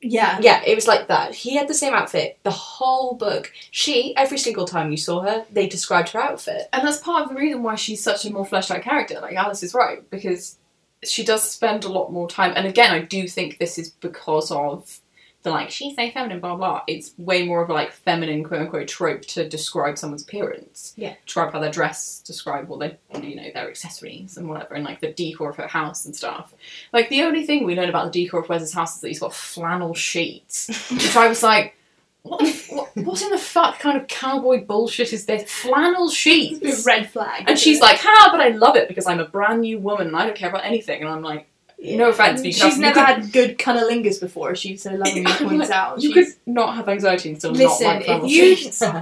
[0.00, 0.38] Yeah.
[0.40, 1.34] Yeah, it was like that.
[1.34, 3.50] He had the same outfit the whole book.
[3.70, 6.68] She, every single time you saw her, they described her outfit.
[6.72, 9.18] And that's part of the reason why she's such a more fleshed out character.
[9.20, 10.58] Like Alice is right because
[11.02, 12.52] she does spend a lot more time.
[12.54, 15.00] And again, I do think this is because of
[15.44, 16.82] the like she's so feminine, blah blah.
[16.88, 20.94] It's way more of a like feminine quote unquote trope to describe someone's appearance.
[20.96, 21.14] Yeah.
[21.24, 25.00] Describe how they're dressed, describe what they you know their accessories and whatever, and like
[25.00, 26.54] the decor of her house and stuff.
[26.92, 29.20] Like the only thing we learn about the decor of Wes's house is that he's
[29.20, 31.76] got flannel sheets, which I was like.
[32.22, 32.40] what,
[32.70, 35.42] what, what in the fuck kind of cowboy bullshit is this?
[35.50, 36.86] Flannel sheets.
[36.86, 37.44] Red flag.
[37.46, 40.16] And she's like, ha, but I love it because I'm a brand new woman and
[40.16, 41.02] I don't care about anything.
[41.02, 41.48] And I'm like,
[41.84, 45.70] no offense, could She's never could- had good cunnilingus before, as she so lovingly points
[45.70, 46.00] out.
[46.02, 48.32] You She's- could not have anxiety and still Listen, not like flannel if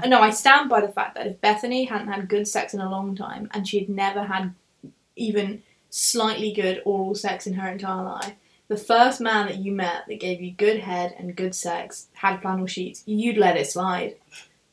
[0.05, 2.81] you no, I stand by the fact that if Bethany hadn't had good sex in
[2.81, 4.55] a long time and she had never had
[5.17, 8.33] even slightly good oral sex in her entire life,
[8.69, 12.41] the first man that you met that gave you good head and good sex had
[12.41, 14.17] flannel sheets, you'd let it slide.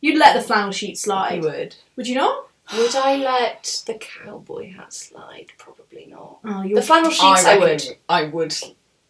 [0.01, 1.35] You'd let the flannel sheet slide.
[1.43, 1.75] You would.
[1.97, 2.47] Would you not?
[2.77, 5.47] Would I let the cowboy hat slide?
[5.57, 6.39] Probably not.
[6.45, 7.83] Oh, The flannel sheets, I, reckon would.
[8.07, 8.55] I would.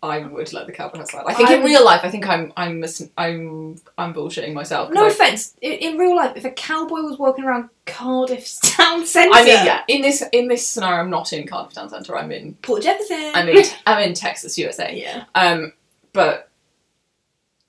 [0.01, 1.25] I would let the cowboy hat slide.
[1.27, 4.91] I think I in real life, I think I'm I'm mis- I'm I'm bullshitting myself.
[4.91, 5.55] No I- offense.
[5.61, 9.65] In, in real life, if a cowboy was walking around Cardiff town centre, I mean,
[9.65, 9.83] yeah.
[9.89, 12.15] In this in this scenario, I'm not in Cardiff Town Centre.
[12.17, 13.31] I'm in Port Jefferson.
[13.33, 14.95] I'm in I'm in Texas, USA.
[14.97, 15.25] yeah.
[15.35, 15.73] Um,
[16.13, 16.48] but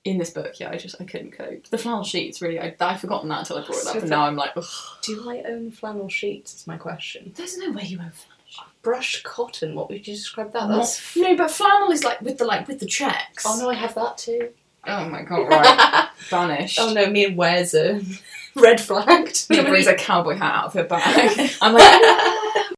[0.03, 1.67] in this book, yeah, I just I couldn't cope.
[1.67, 4.09] The flannel sheets, really, I I'd forgotten that until I brought it up, So and
[4.09, 4.65] now I'm like, ugh.
[5.03, 6.55] Do I own flannel sheets?
[6.55, 7.33] Is my question.
[7.35, 8.37] There's no way you own flannel.
[8.59, 9.75] Uh, brushed cotton.
[9.75, 10.67] What would you describe that?
[10.67, 11.15] That's.
[11.15, 13.45] No, but flannel is like with the like with the checks.
[13.47, 14.49] Oh no, I have that too.
[14.87, 15.47] Oh my god!
[15.47, 16.79] Right, banished.
[16.81, 18.01] oh no, me and Wes are
[18.55, 19.35] red flagged.
[19.35, 21.51] She brings a cowboy hat out of her bag.
[21.61, 22.75] I'm like,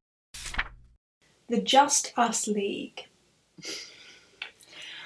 [1.47, 3.05] The Just Us League.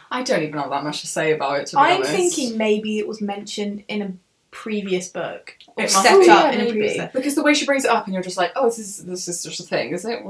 [0.10, 1.68] I don't even have that much to say about it.
[1.68, 2.12] To be I'm honest.
[2.12, 4.14] thinking maybe it was mentioned in a
[4.52, 7.12] previous book or It set must up be, in a previous book.
[7.14, 9.28] because the way she brings it up, and you're just like, oh, this is this
[9.28, 10.24] is just a thing, is it?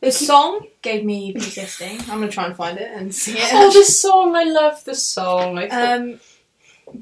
[0.00, 2.00] The song gave me persisting.
[2.02, 3.48] I'm gonna try and find it and see it.
[3.52, 4.34] oh, the song!
[4.34, 5.58] I love the song.
[5.58, 6.20] I um,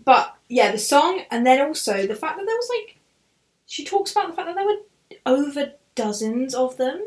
[0.05, 2.97] but yeah, the song, and then also the fact that there was like,
[3.67, 4.77] she talks about the fact that there were
[5.27, 5.73] over
[6.05, 7.03] dozens of them,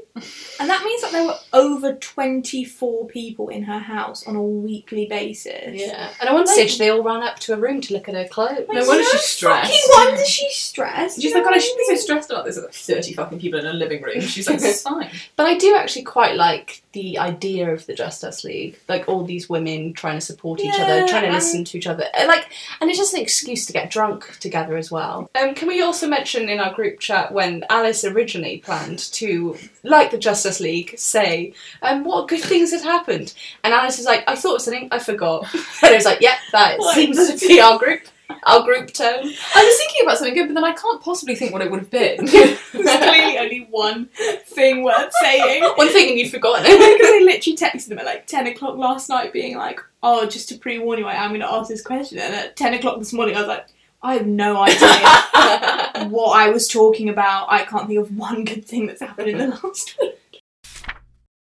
[0.59, 5.05] and that means that there were over 24 people in her house on a weekly
[5.07, 5.71] basis.
[5.73, 6.09] yeah.
[6.19, 8.15] And at one Like- stage, they all ran up to her room to look at
[8.15, 8.67] her clothes.
[8.69, 9.71] No wonder she's stressed.
[9.71, 11.15] Fucking wonder she's stressed.
[11.15, 12.55] She's you like, God, I shouldn't be so stressed about this.
[12.55, 14.21] There's like 30 fucking people in a living room.
[14.33, 15.09] She's like, it's fine.
[15.35, 19.23] But I do actually quite like the idea of the Just Us League, like all
[19.23, 22.27] these women trying to support each other, trying to and- listen to each other, and
[22.27, 22.45] like,
[22.79, 25.29] and it's just an excuse to get drunk together as well.
[25.35, 30.11] Um, can we also mention in our group chat when Alice originally planned to, like
[30.11, 34.35] the Justice League, say, um, what good things had happened, and Alice is like, I
[34.35, 37.77] thought of something, I forgot, and it was like, yep, that seems to be our
[37.77, 38.01] group,
[38.43, 39.23] our group tone.
[39.55, 41.81] I was thinking about something good, but then I can't possibly think what it would
[41.81, 42.25] have been.
[42.25, 44.09] There's clearly only one
[44.45, 45.63] thing worth saying.
[45.63, 46.79] One thing and you'd forgotten because.
[46.79, 50.57] I literally texted them at like 10 o'clock last night being like, oh, just to
[50.57, 52.17] pre warn you, I am going to ask this question.
[52.19, 53.67] And at 10 o'clock this morning, I was like,
[54.03, 57.47] I have no idea what I was talking about.
[57.51, 60.41] I can't think of one good thing that's happened in the last week.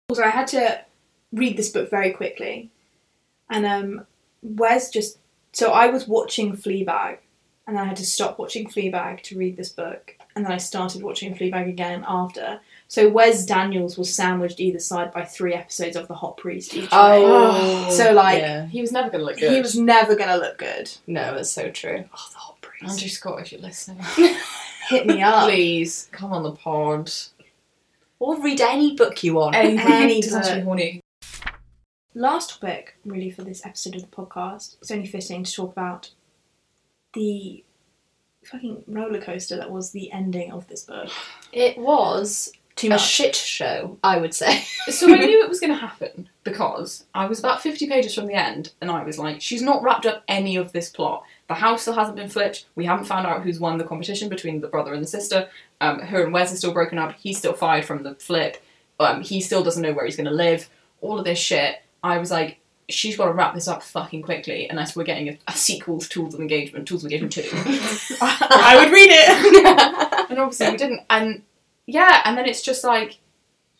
[0.09, 0.81] Also, I had to
[1.31, 2.69] read this book very quickly.
[3.49, 4.05] And um,
[4.41, 5.17] Wes just.
[5.53, 7.17] So I was watching Fleabag,
[7.67, 10.15] and then I had to stop watching Fleabag to read this book.
[10.33, 12.61] And then I started watching Fleabag again after.
[12.87, 16.83] So Wes Daniels was sandwiched either side by three episodes of The Hot Priest each
[16.83, 16.87] way.
[16.93, 18.65] Oh, So, like, yeah.
[18.67, 19.51] he was never going to look good.
[19.51, 20.89] He was never gonna look good.
[21.07, 22.05] no, it's so true.
[22.13, 22.50] Oh, the hot breeze.
[22.81, 23.99] Andrew Scott, if you're listening.
[24.89, 25.45] Hit me up.
[25.45, 27.11] Please, come on the pod.
[28.19, 29.55] Or read any book you want.
[29.55, 30.65] Any Doesn't have to be book.
[30.65, 31.01] horny.
[32.13, 34.77] Last topic, really, for this episode of the podcast.
[34.81, 36.11] It's only fitting to talk about
[37.13, 37.63] the
[38.43, 41.09] fucking roller coaster that was the ending of this book.
[41.53, 44.63] It was Too a shit show, I would say.
[44.89, 48.25] So I knew it was going to happen because I was about 50 pages from
[48.25, 51.23] the end and I was like, she's not wrapped up any of this plot.
[51.51, 52.67] The house still hasn't been flipped.
[52.75, 55.49] We haven't found out who's won the competition between the brother and the sister.
[55.81, 57.11] Um, her and Wes are still broken up.
[57.19, 58.63] He's still fired from the flip.
[59.01, 60.69] Um, he still doesn't know where he's going to live.
[61.01, 61.81] All of this shit.
[62.01, 65.37] I was like, she's got to wrap this up fucking quickly unless we're getting a,
[65.49, 67.41] a sequel to Tools of Engagement, Tools of Engagement 2.
[68.21, 70.29] I would read it.
[70.29, 71.01] and obviously we didn't.
[71.09, 71.41] And
[71.85, 73.17] yeah, and then it's just like,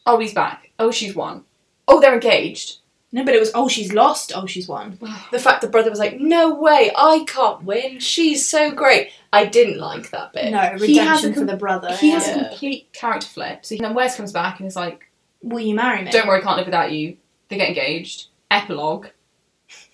[0.05, 0.71] oh, he's back.
[0.77, 1.45] Oh, she's won.
[1.87, 2.79] Oh, they're engaged.
[3.11, 4.31] No, but it was oh she's lost.
[4.35, 4.97] Oh she's won.
[5.31, 7.99] the fact the brother was like, no way, I can't win.
[7.99, 9.11] She's so great.
[9.33, 10.51] I didn't like that bit.
[10.51, 11.95] No He has a redemption for the brother.
[11.95, 12.35] He has yeah.
[12.41, 13.65] a complete character flip.
[13.65, 15.09] So then Wes comes back and is like,
[15.43, 16.11] Will you marry me?
[16.11, 17.17] "Don't worry, can't live without you."
[17.49, 18.27] They get engaged.
[18.51, 19.07] Epilogue.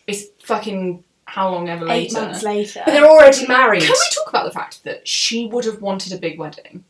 [0.05, 2.21] It's fucking how long ever Eight later.
[2.25, 2.81] months later.
[2.85, 3.81] But they're already married.
[3.83, 6.83] Can we talk about the fact that she would have wanted a big wedding?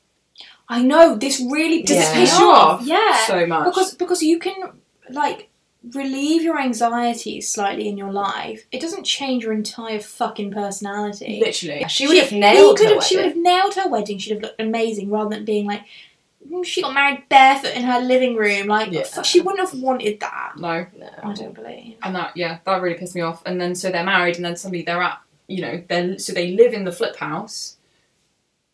[0.69, 2.81] I know this really Does it piss you off.
[2.81, 3.65] off Yeah, So much.
[3.65, 4.55] because because you can
[5.09, 5.49] like
[5.93, 8.65] relieve your anxieties slightly in your life.
[8.71, 11.39] It doesn't change your entire fucking personality.
[11.43, 11.85] literally.
[11.89, 13.43] she would have nailed her have, She would wedding.
[13.45, 14.17] have nailed her wedding.
[14.17, 15.83] She'd have looked amazing rather than being like,
[16.49, 18.67] "Mm, she got married barefoot in her living room.
[18.67, 19.03] Like, Yeah.
[19.03, 20.53] fuck, she wouldn't have wanted that.
[20.57, 20.85] No.
[21.23, 21.95] I don't believe.
[22.03, 23.41] And that, yeah, that really pissed me off.
[23.45, 25.19] And then so they're married, and then suddenly they're at
[25.49, 27.76] you know, they so they live in the flip house,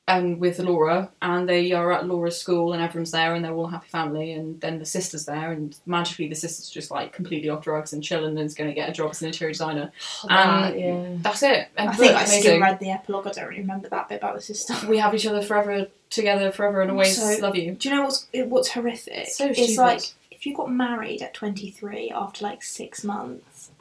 [0.06, 3.68] and with Laura, and they are at Laura's school, and everyone's there, and they're all
[3.68, 7.50] a happy family, and then the sister's there, and magically the sister's just like completely
[7.50, 9.92] off drugs and chilling, and is going to get a job as an interior designer.
[10.28, 11.06] That, Um, yeah.
[11.22, 11.70] That's it.
[11.78, 12.42] And I think I amazing.
[12.42, 13.28] skim read the epilogue.
[13.28, 14.74] I don't really remember that bit about the sister.
[14.90, 17.72] We have each other forever, together forever, and always Also- love you.
[17.76, 19.28] Do you know what's what's horrific?
[19.30, 19.78] So it's stupid.
[19.78, 20.02] like
[20.32, 23.72] if you got married at 23 after like six months,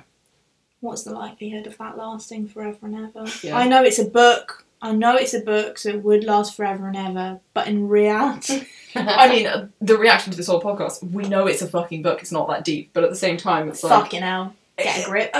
[0.78, 3.28] what's the likelihood of that lasting forever and ever?
[3.42, 3.56] Yeah.
[3.58, 4.64] I know it's a book.
[4.82, 7.40] I know it's a book, so it would last forever and ever.
[7.54, 8.66] But in reality,
[8.96, 12.20] I mean, uh, the reaction to this whole podcast, we know it's a fucking book.
[12.20, 15.08] It's not that deep, but at the same time, it's like fucking hell, get a
[15.08, 15.34] grip.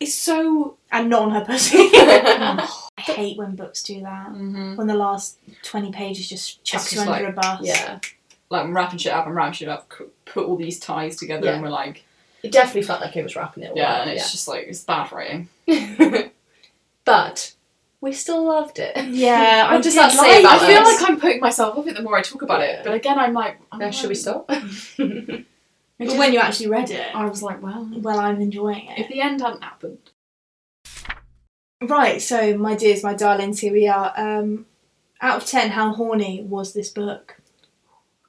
[0.00, 0.76] It's so.
[0.90, 1.76] And not on her pussy.
[1.78, 2.68] I
[3.00, 4.28] hate when books do that.
[4.28, 4.76] Mhm.
[4.76, 7.60] When the last 20 pages just chucks you under like- a bus.
[7.62, 7.98] yeah.
[8.50, 9.26] Like I'm wrapping shit up.
[9.26, 9.92] I'm wrapping shit up.
[10.24, 11.52] Put all these ties together, Yeah.
[11.54, 12.04] and we're like,
[12.42, 14.02] It definitely felt like it was wrapping it all yeah, up.
[14.06, 15.48] and it's just like it's bad writing.
[17.04, 17.52] but
[18.04, 18.94] we still loved it.
[19.08, 22.22] Yeah, I'm just like I feel like I'm putting myself off it the more I
[22.22, 22.66] talk about Yeah.
[22.80, 22.84] it.
[22.84, 24.48] But again, I'm like, I'm Yeah, like, should we stop?
[25.96, 28.98] But didn't- when you actually read it, I was like, well, well, I'm enjoying it.
[28.98, 30.10] if the end hadn't happened,
[31.80, 34.12] Right, so my dears, my darlings, here we are.
[34.16, 34.66] Um,
[35.20, 37.36] out of 10, how horny was this book?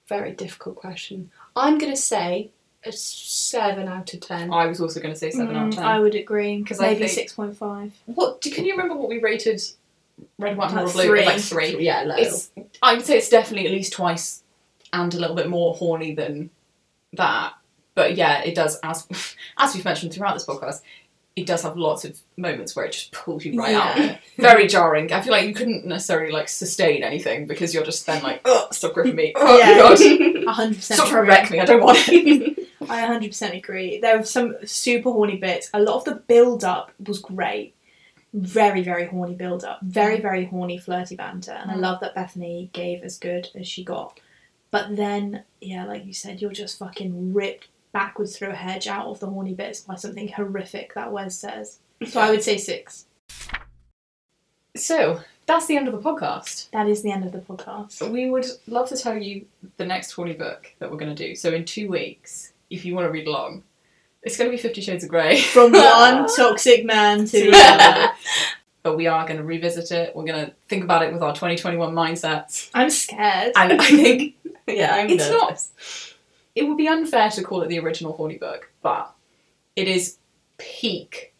[0.07, 1.31] Very difficult question.
[1.55, 2.51] I'm gonna say
[2.85, 4.51] a seven out of ten.
[4.53, 5.83] I was also going to say seven out of Mm, ten.
[5.85, 6.63] I would agree.
[6.63, 7.91] 'Cause I Maybe think- 6.5.
[8.05, 9.61] What do, can you remember what we rated
[10.39, 11.03] Red, White, and Like Royal Blue?
[11.07, 11.25] three.
[11.25, 11.79] Like three.
[11.83, 12.15] Yeah, low.
[12.15, 14.43] It's I would say it's definitely at least twice
[14.93, 16.49] and a little bit more horny than
[17.13, 17.53] that.
[17.95, 19.07] But yeah, it does as
[19.57, 20.81] as we've mentioned throughout this podcast,
[21.35, 24.17] it does have lots of moments where it just pulls you right out.
[24.37, 25.11] Very jarring.
[25.11, 28.67] I feel like you couldn't necessarily like sustain anything because you're just then like, oh,
[28.71, 29.33] stop gripping me.
[29.35, 29.77] Oh Yeah.
[29.77, 29.97] god.
[30.77, 32.67] 100% Stop trying to wreck me, I don't want it.
[32.87, 33.99] I 100% agree.
[33.99, 35.69] There were some super horny bits.
[35.73, 37.73] A lot of the build up was great.
[38.33, 39.79] Very, very horny build up.
[39.81, 41.51] Very, very horny flirty banter.
[41.53, 41.79] And I Mm.
[41.81, 44.19] love that Bethany gave as good as she got.
[44.71, 49.07] But then, yeah, like you said, you're just fucking ripped backwards through a hedge out
[49.07, 51.79] of the horny bits by something horrific that Wes says.
[52.05, 53.05] So I would say six.
[54.75, 56.69] so that's the end of the podcast.
[56.71, 58.11] That is the end of the podcast.
[58.11, 59.45] We would love to tell you
[59.77, 61.35] the next horny book that we're going to do.
[61.35, 63.63] So in two weeks, if you want to read along,
[64.23, 65.39] it's going to be Fifty Shades of Grey.
[65.55, 68.11] From one toxic man to the other.
[68.83, 70.13] but we are going to revisit it.
[70.13, 72.69] We're going to think about it with our 2021 mindsets.
[72.73, 73.53] I'm scared.
[73.55, 74.35] And I think
[74.67, 76.14] yeah, I'm it's nervous.
[76.55, 79.13] It would be unfair to call it the original horny book, but
[79.75, 80.17] it is
[80.57, 81.33] peak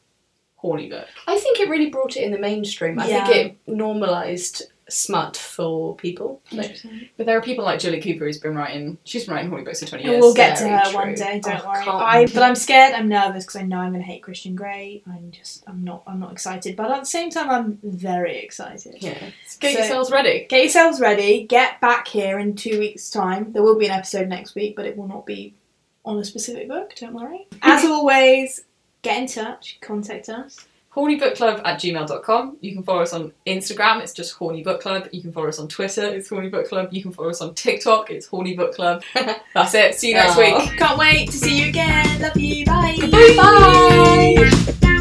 [0.55, 1.07] horny book.
[1.27, 2.99] I think it really brought it in the mainstream.
[2.99, 3.25] I Yeah.
[3.25, 3.35] think
[3.67, 6.41] it normalised smut for people.
[6.51, 6.77] Like,
[7.17, 8.97] But there are people like Jilly Cooper who's been writing.
[9.03, 10.21] She's been writing horny books for 20 years.
[10.21, 11.39] We'll get to her one day.
[11.39, 11.83] Don't Oh, worry.
[11.87, 12.93] I, but I'm scared.
[12.93, 15.01] I'm nervous because I know I'm going to hate Christian Grey.
[15.07, 16.75] I'm just, I'm not, I'm not excited.
[16.75, 18.97] But at the same time, I'm very excited.
[18.99, 19.17] yeah.
[19.59, 20.45] Get So- yourselves ready.
[20.49, 21.43] Get yourselves ready.
[21.47, 23.53] Get back here in two weeks' time.
[23.53, 25.55] There will be an episode next week, but it will not be
[26.05, 26.93] on a specific book.
[26.95, 27.47] Don't worry.
[27.63, 28.61] As always,
[29.01, 29.79] get in touch.
[29.81, 30.59] Contact us.
[30.95, 32.57] Hornybookclub at gmail.com.
[32.61, 35.09] You can follow us on Instagram, it's just Horny Book Club.
[35.11, 36.89] You can follow us on Twitter, it's Horny Book Club.
[36.91, 39.03] You can follow us on TikTok, it's Horny Book Club.
[39.53, 39.95] That's it.
[39.95, 40.39] See you next Aw.
[40.39, 40.77] week.
[40.77, 42.21] Can't wait to see you again.
[42.21, 42.65] Love you.
[42.65, 42.97] Bye.
[43.37, 44.91] Bye.